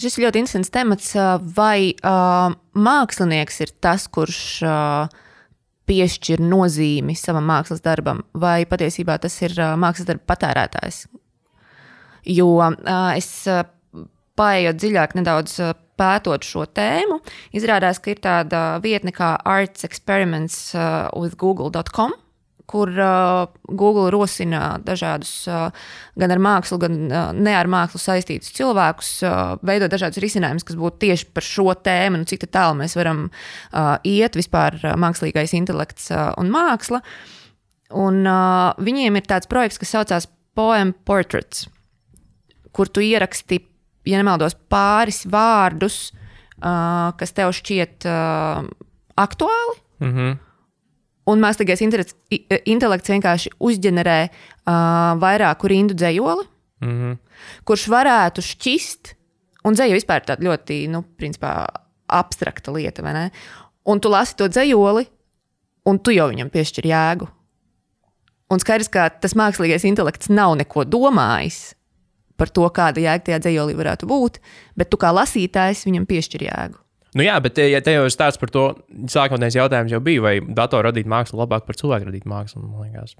[0.00, 1.10] Šis ir ļoti interesants temats.
[1.54, 5.10] Vai uh, mākslinieks ir tas, kurš uh,
[5.90, 11.04] piešķir nozīmi savam mākslas darbam, vai patiesībā tas ir uh, mākslas darba patērētājs?
[12.30, 12.72] Jo uh,
[13.14, 13.62] es uh,
[14.40, 17.20] paietu dziļāk, nedaudz uh, pētot šo tēmu,
[17.56, 22.16] izrādās, ka ir tāda vietne kā Arts Experiments uh, with Google.com
[22.70, 25.88] kur uh, Google rosina dažādus uh,
[26.20, 30.78] gan ar mākslu, gan uh, ne ar mākslu saistītus cilvēkus, uh, veidot dažādus risinājumus, kas
[30.78, 34.94] būtu tieši par šo tēmu, nu, cik tā tālu mēs varam uh, iet vispār uh,
[35.00, 37.02] mākslīgais intelekts uh, un māksla.
[37.98, 41.66] Un, uh, viņiem ir tāds projekts, kas saucās Poem Portraits,
[42.74, 43.58] kur tu ieraksti,
[44.06, 46.12] ja nemaldos, pāris vārdus,
[46.60, 48.62] uh, kas tev šķiet uh,
[49.18, 49.76] aktuāli.
[50.00, 50.38] Mm -hmm.
[51.26, 54.72] Un mākslīgais intelekts, i- intelekts vienkārši uzģenerē uh,
[55.20, 56.46] vairāku rindu dzējoli,
[56.80, 57.16] Mm -hmm.
[57.64, 59.14] kurš varētu šķist,
[59.64, 61.66] un dzēja vispār ir tāda ļoti, nu, principā,
[62.08, 63.30] abstrakta lieta, vai ne?
[63.84, 65.06] Un tu lasi to dzējoli,
[65.84, 67.28] un tu jau viņam piešķir jēgu.
[68.50, 71.74] Un skaidrs, ka tas mākslīgais intelekts nav neko domājis
[72.36, 74.38] par to, kāda jēga tajā dzējolī varētu būt,
[74.76, 76.78] bet tu kā lasītājs viņam piešķir jēgu.
[77.18, 78.64] Nu jā, bet ja te jau ir stāsts par to,
[79.10, 82.62] sākotnējais jautājums jau bija, vai datoru radīt mākslu labāk par cilvēku radīt mākslu.
[82.84, 83.16] Liekas,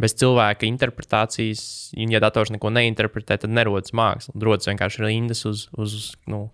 [0.00, 1.64] bez cilvēka interpretācijas,
[1.96, 4.34] un ja dators neko neinterpretē, tad nerodas māksla.
[4.44, 6.48] Rodas vienkārši rindas uz, uz nu,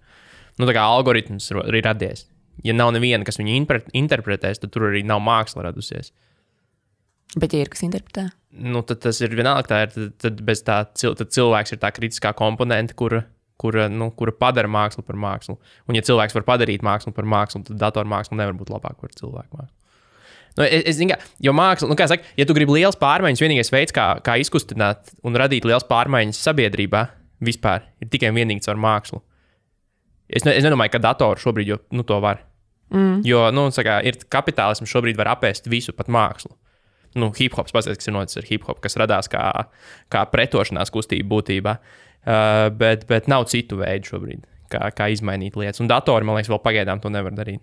[0.60, 2.26] nu, tā kā algoritms ir radies.
[2.62, 3.56] Ja nav neviena, kas viņu
[3.96, 6.12] interpretēs, tad tur arī nav māksla radusies.
[7.38, 9.68] Bet, ja ir kas interpretē, Nu, tad tas ir vienalga.
[9.70, 13.22] Tā ir, tad, tad bez tā cil, tad cilvēks ir tā kritiskā komponente, kura,
[13.60, 15.58] kura, nu, kura padara mākslu par mākslu.
[15.88, 19.60] Un, ja cilvēks var padarīt mākslu par mākslu, tad datormāksla nevar būt labāka par cilvēku
[19.60, 19.76] mākslu.
[20.58, 23.42] Nu, es, es zinu, ka, jo māksla, nu, kā saka, ja tu gribi liels pārmaiņas,
[23.44, 27.04] vienīgais veids, kā, kā izkustināt un radīt liels pārmaiņas sabiedrībā,
[27.44, 29.22] vispār ir tikai un vienīgi caur mākslu.
[30.30, 32.44] Es, ne, es nedomāju, ka datori šobrīd jau, nu, to var.
[32.90, 33.20] Mm.
[33.26, 36.52] Jo nu, saka, ir kapitālisms šobrīd var apēst visu, pat mākslu.
[37.18, 39.42] Nu, hip hops, paskatās, kas ir noticis ar hip hop, kas radās kā,
[40.12, 41.74] kā pretošanās kustība būtībā.
[42.20, 44.42] Uh, bet, bet nav citu veidu šobrīd,
[44.72, 45.80] kā, kā izmainīt lietas.
[45.80, 47.62] Un datori, man liekas, vēl pagaidām to nevar darīt.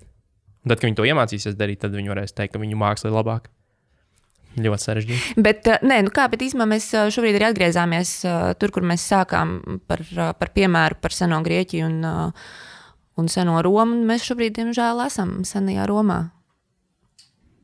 [0.66, 3.18] Un tad, kad viņi to iemācīsies darīt, tad viņi varēs teikt, ka viņu māksla ir
[3.20, 3.54] labāka.
[4.58, 5.36] Ļoti sarežģīti.
[5.46, 8.14] Bet, eh, nē, nu kā, bet īstenībā mēs eh, šobrīd arī atgriezāmies
[8.58, 10.02] tur, kur mēs sākām par,
[10.40, 12.00] par piemēru par seno Grieķiju un,
[13.22, 13.94] un seno Romu.
[13.94, 16.24] un Mēs šobrīd, diemžēl, esam senajā Romā.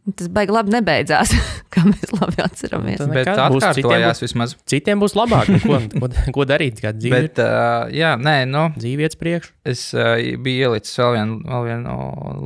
[0.03, 1.29] Tas baigi labi nebeidzās,
[1.73, 2.97] kā mēs labi atceramies.
[2.99, 4.55] Tad Bet nekad būs atkārtojās citiem vismaz.
[4.67, 5.47] Citiem būs labāk.
[5.53, 6.81] nu, Ko, ko, ko darīt?
[6.83, 9.53] Kā dzīve, Bet, uh, jā, nē, nu, dzīve iet uz priekšu.
[9.71, 11.95] es uh, biju ielicis vēl vienu, vēl vienu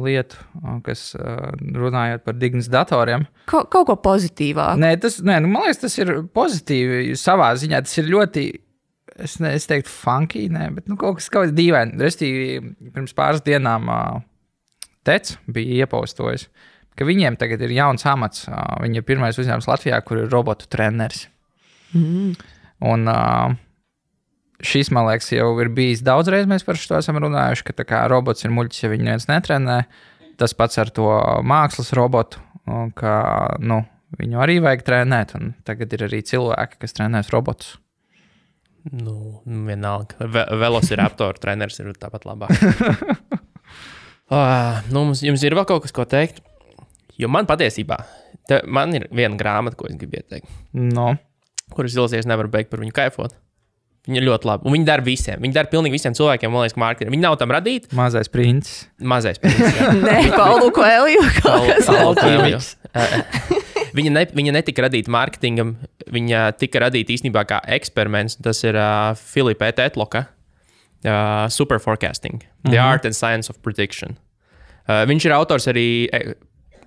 [0.05, 0.43] lietu,
[0.85, 1.49] kas uh,
[1.81, 3.25] runājot par dignas datoriem.
[3.49, 4.77] Ka, kaut ko pozitīvāku.
[4.85, 7.81] Nē, tas, nē, nu, man liekas, tas ir pozitīvi savā ziņā.
[7.89, 8.45] Tas ir ļoti,
[9.17, 11.97] es, ne, es teiktu, funky, nē, bet nu, kaut kas tāds dīvains.
[12.05, 12.61] Restīvi,
[12.93, 14.21] pirms pāris dienām uh,
[15.07, 16.49] Tec bija iepaustojis,
[16.97, 18.47] ka viņiem tagad ir jauns amats.
[18.49, 21.27] Uh, viņi ir pirmais uzņēmums Latvijā, kur ir robotu treneris.
[21.95, 22.35] Mm.
[22.87, 23.55] Un uh,
[24.65, 26.47] šis, man liekas, jau ir bijis daudzreiz.
[26.49, 29.81] Mēs par šo esam runājuši, ka tā kā robots ir muļķis, ja viņu neviens netrenē.
[30.37, 31.07] Tas pats ar to
[31.45, 32.41] mākslas robotu,
[32.99, 33.13] ka
[33.57, 33.81] nu,
[34.19, 35.33] viņu arī vajag trenēt.
[35.39, 37.75] un Tagad ir arī cilvēki, kas trenēs robotus.
[38.91, 40.15] Nu, vienalga.
[40.31, 42.53] Ve Velociraptor treneris ir tāpat labāk.
[44.31, 46.39] uh, nu, mums, jums ir vēl kaut kas, ko teikt?
[47.17, 47.97] Jo man patiesībā,
[48.49, 51.15] te, man ir viena grāmata, ko es gribu ieteikt, No.
[51.73, 53.33] kuras ilsies nevaru beigt par viņu kaifot.
[54.07, 54.63] Viņa ir ļoti laba.
[54.63, 55.41] Un viņi dara visiem.
[55.43, 57.11] Viņi dara pilnīgi visiem cilvēkiem, man liekas, ka mārketinga.
[57.11, 57.89] Viņi nav tam radīti.
[57.97, 58.85] Mazais princis.
[59.03, 59.81] Mazais princis.
[60.05, 62.21] Nē, Paulu Koeliju kaut kas Paul tāds.
[62.23, 62.61] Coelho.
[62.95, 63.63] Uh,
[63.97, 65.71] Viņa, ne, viņa netika radīta mārketingam,
[66.13, 68.35] viņa tika radīta īstenībā kā eksperiments.
[68.45, 72.83] Tas ir uh, Filipa Etloka uh, Super Forecasting, The Mhm.
[72.83, 74.15] Art and Science of Prediction.
[74.87, 76.35] Uh, viņš ir autors arī e,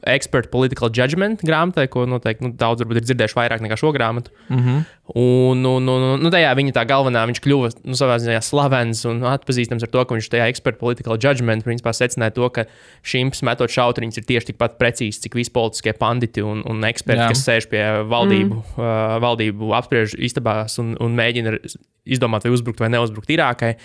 [0.08, 4.32] Expert Political Judgment grāmatai, ko noteikti nu, daudz varbūt ir dzirdējuši vairāk nekā šo grāmatu.
[4.48, 4.84] Mm -hmm.
[5.10, 9.04] Un, un, un, un nu, tajā viņa tā galvenā, viņš kļuva nu, savā ziņā slavens
[9.04, 12.64] un atpazīstams ar to, ka viņš tajā Expert Political Judgment principā secināja to, ka
[13.02, 17.28] šīm metot šautriņus ir tieši tikpat precīzi, cik visi politiskie panditi un, un eksperti, Jā.
[17.28, 18.78] Kas sēž pie valdību, mm.
[18.78, 21.58] uh, valdību apspriež istabās un, un mēģina
[22.06, 23.76] izdomāt, vai uzbrukt vai neuzbrukt Irākai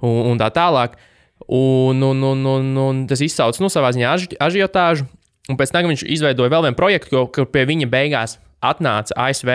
[0.00, 0.96] un, un tā tālāk.
[1.48, 5.06] Un, un, un, un, un tas izsauca nu, savā ziņā aži, ažiotāžu.
[5.50, 9.50] Un pēc tam viņš izveidoja vēl vienu projektu, kur pie viņa beigās atnāca ASV.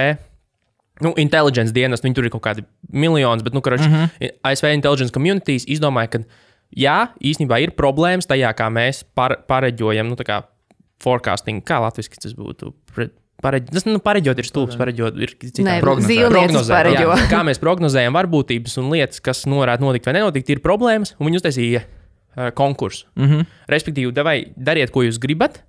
[1.03, 4.35] Nu, inteliģents dienas, viņi tur ir kaut kādi miljoni, bet, nu, kurš mm -hmm.
[4.47, 6.19] ASV intelligence communities izdomāja, ka,
[6.71, 10.41] jā, īstenībā ir problēmas tajā, kā mēs par, pareģojam, nu, tā kā
[11.03, 12.71] forecasting, kā latviešu tas būtu.
[13.43, 15.83] Pareģ, tas, nu, pareģot ir stulbs, pareģot ir citādi.
[17.19, 17.27] jā.
[17.33, 21.13] Kā mēs prognozējam varbūtības un lietas, kas nu, varētu notikt vai nenotikt, ir problēmas.
[21.19, 23.05] Un viņi uztaisīja uh, konkursu.
[23.19, 23.45] Mm -hmm.
[23.75, 25.63] Respektīvi, devai, dariet, ko jūs gribat,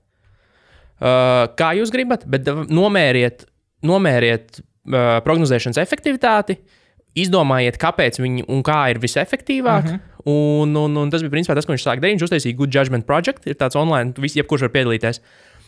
[1.01, 3.47] uh, kā jūs gribat, bet nomēriet,
[3.86, 6.59] nomēriet uh, prognozēšanas efektivitāti,
[7.16, 9.84] izdomājiet, kāpēc viņi un kā ir visefektīvāk.
[9.88, 10.01] Uh -huh.
[10.26, 12.18] un, un, un tas bija principā tas, ko viņš sāka darīt.
[12.18, 15.20] Viņš uztaisīja Good Judgment Project, ir tāds online, visi, jebkurš var piedalīties.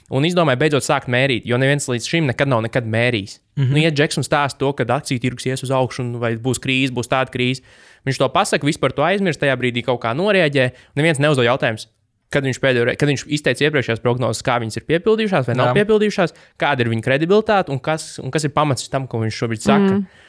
[0.08, 3.40] Un izdomāja beidzot sākt mērīt, jo neviens līdz šim nekad nav nekad mērījis.
[3.56, 3.72] Mm -hmm.
[3.72, 6.92] nu, ja Džeksons stāsta to, ka akciju tirgus ies uz augšu, un vai būs krīze,
[6.92, 7.60] būs tāda krīze,
[8.06, 10.70] viņš to pasaka, vispār to aizmirst, tajā brīdī kaut kā norēģē.
[10.96, 11.88] Neviens neuzdod jautājumus,
[12.32, 15.70] kad viņš, pēdējo, re- kad viņš izteica iepriekšējās prognozes, kā viņas ir piepildījušās vai nav
[15.70, 15.78] Jā.
[15.80, 19.64] piepildījušās, kāda ir viņa kredibilitāte un kas, un kas ir pamats tam, ko viņš šobrīd
[19.64, 19.94] saka.
[19.94, 20.26] Mm.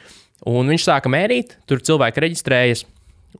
[0.50, 2.86] Un viņš sāka mērīt, tur cilvēki reģistrējas.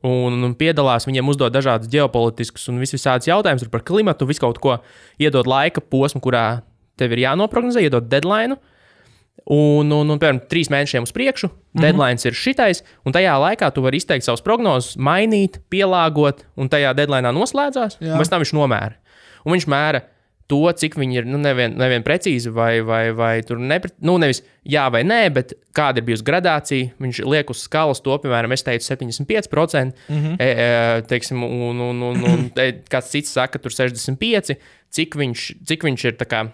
[0.07, 4.61] Un, un piedalās, viņiem uzdod dažādus ģeopolitiskus un vis visādus jautājumus par klimatu, visu kaut
[4.63, 4.77] ko,
[5.19, 6.61] iedod laika posmu, kurā
[7.01, 8.55] tev ir jānoprognozē, iedod deadline.
[9.45, 11.81] Un, un, un piemēram, trīs mēnešiem uz priekšu, mm -hmm.
[11.81, 16.93] deadline ir šitais, un tajā laikā tu vari izteikt savus prognozes, mainīt, pielāgot, un tajā
[16.93, 17.97] deadline noslēdzās.
[17.99, 18.13] Jā.
[18.13, 18.95] un Pēc tam viņš nomēra.
[19.45, 20.01] Un viņš mēra
[20.51, 24.41] to, cik viņi ir nu, nevien, nevien precīzi, vai, vai, vai tur nepre, nu, nevis
[24.67, 26.91] jā vai nē, bet kāda ir bijusi gradācija.
[27.01, 30.35] Viņš liek uz skalas to, piemēram, es teicu 75%, mm -hmm.
[30.39, 34.57] e, e, teiksim, un, un, un, un te, kāds cits saka, tur 65%,
[34.91, 36.49] cik viņš, cik viņš ir tā kā.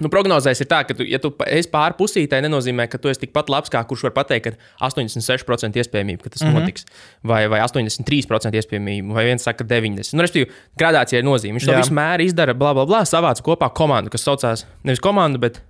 [0.00, 3.24] Nu, prognozēs ir tā, ka, tu, ja tu esi pāri pusītē, nenozīmē, ka tu esi
[3.26, 6.60] tikpat labs, kā kurš var pateikt, ka 86% iespējamība, ka tas mm -hmm.
[6.60, 6.86] notiks,
[7.22, 10.14] vai, vai 83% iespējamība, vai viens saka 90%.
[10.16, 11.58] Nu, respektīvi, gradācija ir nozīme.
[11.58, 11.82] Viņš to Jā.
[11.82, 15.60] visu mēra, izdara, bla, bla, bla, savāca kopā komandu, kas saucās nevis komandu, bet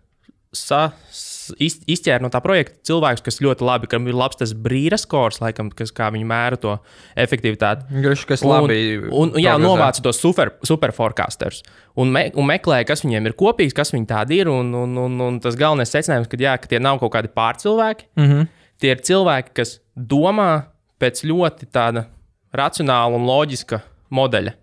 [0.52, 0.90] sa,
[1.58, 5.70] izķēra no tā projekta cilvēkus, kas ļoti labi, kam ir labs tas brīra skors, laikam,
[5.74, 6.76] kas, kā viņi mēra to
[7.18, 7.88] efektivitāti.
[8.04, 8.78] Gruši, kas labi.
[9.08, 11.62] Un, un, jā, novāca tos super, super forecasters.
[11.98, 14.52] Un, me, un meklēja, kas viņiem ir kopīgs, kas viņi tādi ir.
[14.52, 18.10] Un, un, un, un tas galvenais secinājums, ka, jā, ka tie nav kaut kādi pārcilvēki.
[18.18, 18.30] Mm.
[18.30, 18.48] -hmm.
[18.80, 20.50] Tie ir cilvēki, kas domā
[21.00, 22.06] pēc ļoti tāda
[22.56, 23.82] racionāla un loģiska
[24.14, 24.56] modeļa.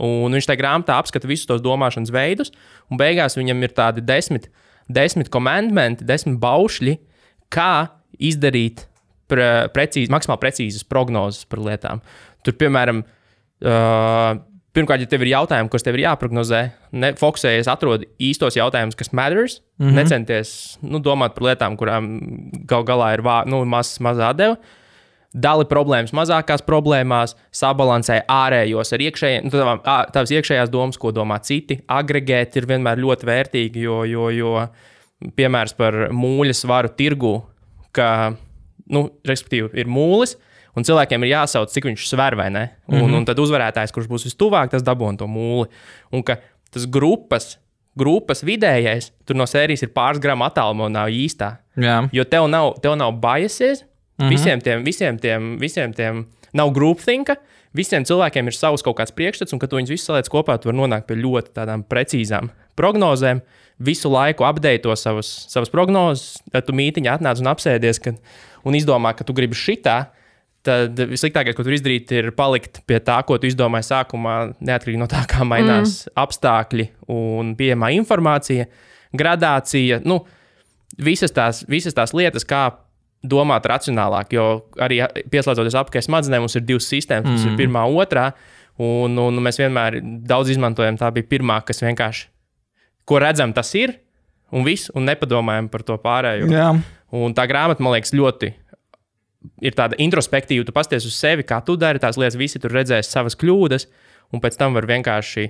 [0.00, 2.52] Un viņš tajā grāmatā apskata visus tos domāšanas veidus,
[2.88, 4.48] un beigās viņam ir tādi desmit,
[4.94, 6.96] desmit komandmenti, desmit baušļi,
[7.52, 7.72] kā
[8.20, 8.86] izdarīt
[9.30, 12.02] pre, precīzi, maksimāli precīzas prognozes par lietām.
[12.46, 14.40] Tur, piemēram, uh,
[14.76, 16.62] pirmkārt, ja tev ir jautājumi, kurus tev ir jāprognozē,
[17.02, 19.60] ne, fokusējies, atrod īstos jautājumus, kas matters.
[19.78, 19.98] Mm -hmm.
[20.00, 22.12] Necenties nu, domāt par lietām, kurām
[22.66, 24.56] gal galā ir vā, nu, maz, mazā deva.
[25.30, 31.38] Dali problēmas mazākās problēmās, sabalansē ārējos ar iekšējiem, nu, tavām- tavas iekšējās domas, ko domā
[31.46, 31.78] citi.
[31.86, 34.66] Agregēt ir vienmēr ļoti vērtīgi, jo, jo, jo
[35.36, 37.44] piemērs par mūļa svaru tirgu,
[37.92, 38.34] ka,
[38.90, 40.36] nu, respektīvi, ir mūlis.
[40.78, 42.70] Un cilvēkiem ir jāsauc, cik viņš sver vai ne.
[42.88, 43.16] Un, mm -hmm.
[43.18, 45.66] un tad uzvarētājs, kurš būs vistuvāk, tas dabūna to mūli.
[46.12, 46.38] Un ka
[46.72, 47.58] tas grupas,
[47.98, 51.58] grupas vidējais, tur no sērijas ir pāris gramu attālumā, nav īstā.
[51.76, 52.08] Jā.
[52.12, 53.84] Jo tev nav, tev nav biases.
[54.20, 54.36] Mm -hmm.
[54.36, 57.36] visiem, tiem, visiem, tiem, visiem tiem nav groupthinka.
[57.72, 60.78] Visiem cilvēkiem ir savs kaut kāds priekšstats, un kad viņus visus saliec kopā, tu vari
[60.80, 63.40] nonākt pie ļoti tādām precīzām prognozēm.
[63.78, 68.18] Visu laiku apdeito to savas, savas prognozes, tad tu mītiņā atnāc un apsēdies kad,
[68.64, 70.10] un izdomā, ka tu gribi šitā.
[70.66, 75.06] Tad vissliktākais, ko tu izdarīt, ir palikt pie tā, ko tu izdomāji sākumā, neatkarīgi no
[75.08, 76.16] tā, kā mainās mm.
[76.20, 78.66] apstākļi un pieejamā informācija,
[79.16, 80.02] gradācija.
[80.04, 80.20] Nu,
[81.00, 82.66] visas tās, visas tās lietas, kā
[83.22, 84.34] domāt racionālāk.
[84.36, 84.46] Jo
[84.80, 85.00] arī
[85.32, 87.28] pieslēdzoties apgājuma smadzenēm, mums ir divas sistēmas.
[87.28, 87.52] Mums mm.
[87.52, 88.30] ir pirmā, otrā,
[88.80, 90.98] un, un mēs vienmēr daudz izmantojam.
[91.00, 92.30] Tā bija pirmā, kas vienkārši,
[93.08, 93.98] ko redzam, tas ir,
[94.54, 96.48] un viss, un nepadomājam par to pārējo.
[96.50, 96.72] Jā.
[97.20, 98.52] Un tā grāmata, man liekas, ļoti
[99.64, 100.66] ir tāda introspektīva.
[100.66, 103.86] Tu pasties uz sevi, kā tu dari tās lietas, visi tur redzēs savas kļūdas,
[104.34, 105.48] un pēc tam var vienkārši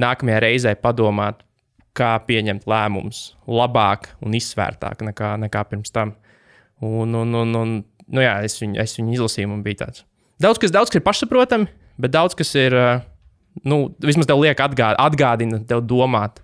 [0.00, 1.42] nākamajā reizē padomāt,
[1.96, 6.14] kā pieņemt lēmumus labāk un izsvērtāk nekā, nekā pirms tam.
[6.80, 7.72] Un, un, un, un
[8.10, 10.04] nu jā, es, viņu, es viņu izlasīju, un bija tāds.
[10.40, 11.68] Daudz kas, daudz kas ir pašsaprotami,
[12.00, 12.74] bet daudz kas ir
[13.66, 16.40] nu, vismaz tev liek atgād, atgādina, tev domāt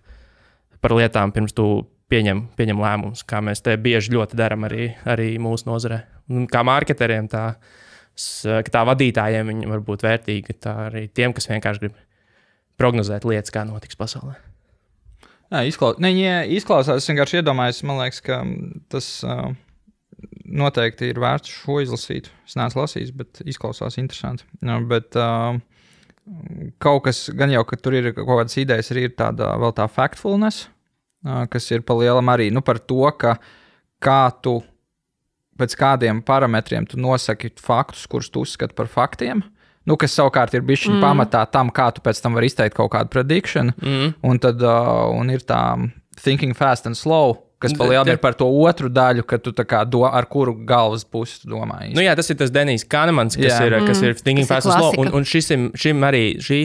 [0.84, 5.32] par lietām, pirms tu pieņem, pieņem lēmumus, kā mēs te bieži ļoti darām arī, arī
[5.42, 6.02] mūsu nozarē.
[6.30, 7.46] Un kā marketeriem, tā,
[8.70, 11.96] tā vadītājiem viņi var būt vērtīgi, tā arī tiem, kas vienkārši grib
[12.78, 14.36] prognozēt lietas, kā notiks pasaulē.
[15.46, 16.00] Jā, izklaus...
[16.02, 16.10] ne,
[16.56, 18.40] izklausās, es vienkārši iedomājos, man liekas, ka
[18.92, 19.52] tas uh,
[20.44, 22.30] noteikti ir vērts šo izlasīt.
[22.46, 24.46] Es neesmu lasījis, bet izklausās interesanti.
[24.64, 25.58] Nu, bet, uh,
[26.82, 29.86] kaut kas, gan jau, ka tur ir kaut kādas idejas, arī ir tāda vēl tā
[29.90, 30.66] factfulness,
[31.50, 33.36] kas ir pa lielam arī nu, par to, ka
[34.02, 34.58] kā tu
[35.56, 39.42] pēc kādiem parametriem tu nosaki faktus, kurus tu uzskati par faktiem.
[39.86, 40.98] Nu, kas savukārt ir bijis mm.
[41.02, 43.76] pamatā tam, kā tu pēc tam vari izteikt kaut kādu predikšanu.
[43.78, 44.14] Mm.
[44.26, 45.60] Un tad uh, un ir tā
[46.18, 50.28] thinking fast and slow, kas palielinās ir par to otru daļu, ka tu do, ar
[50.28, 51.82] kuru galvas pusi domā.
[51.94, 54.76] Nu, jā, tas ir tas Denijs Kanemans, kas, ir, kas mm, ir Thinking Fast and
[54.76, 54.98] Slow.
[55.00, 56.60] Un, un šim, šim arī šī.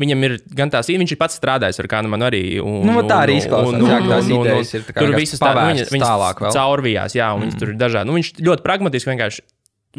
[0.00, 2.42] Viņam ir gan tās idejas, viņš ir pats strādājis ar Kanemanu arī.
[2.62, 5.50] Un, nu, tā arī izklausās, un, un, un, tās idejas ir tā tur visas tā,
[5.58, 7.44] viņas, viņas caurvījās, jā, un mm.
[7.44, 8.08] viņas tur ir dažādi.
[8.08, 9.44] Nu, viņš ļoti pragmatiski vienkārši.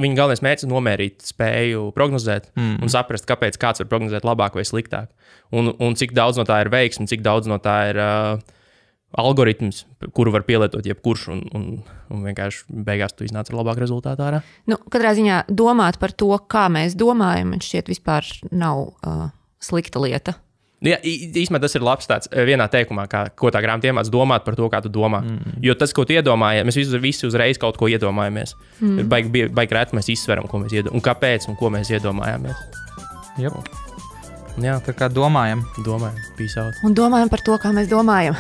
[0.02, 2.78] Viņa galvenais mērķis ir nomērīt spēju prognozēt mm.
[2.80, 5.12] un saprast, kāpēc kāds var prognozēt labāk vai sliktāk.
[5.52, 8.54] Un, un cik daudz no tā ir veiksmi, cik daudz no tā ir uh,
[9.18, 9.86] algoritms,
[10.16, 11.66] kuru var pielietot jebkurš, un, un,
[12.12, 14.24] un vienkārši beigās tu iznāc ar labāku rezultātu.
[14.24, 14.40] Ārā.
[14.72, 19.28] Nu, katrā ziņā domāt par to, kā mēs domājam, man šķiet, vispār nav uh,
[19.64, 20.38] slikta lieta.
[20.82, 24.56] Jā, īstenībā tas ir labs tāds vienā teikumā, kā, ko tā grāmata iemācās domāt par
[24.58, 25.20] to, kā tu domā.
[25.22, 25.60] Mm.
[25.62, 28.56] Jo tas, ko tu iedomājies, mēs visi, visi uzreiz kaut ko iedomājamies.
[28.80, 29.04] Mm.
[29.12, 32.66] Baigi baig reti mēs izsveram, ko mēs iedomājamies, un kāpēc un ko mēs iedomājamies.
[33.44, 33.62] Yep.
[34.66, 35.62] Jā, tā kā domājam.
[35.86, 36.82] Domājam, pīsāt.
[36.88, 38.40] Un domājam par to, kā mēs domājam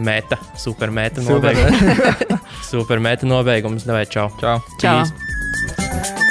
[0.00, 2.16] Mēta, supermēta nobeigums.
[2.72, 3.86] supermēta nobeigums.
[3.88, 4.30] Davai, čau.
[4.40, 4.58] Čau.
[4.80, 4.98] čau.
[5.04, 6.21] Pīs.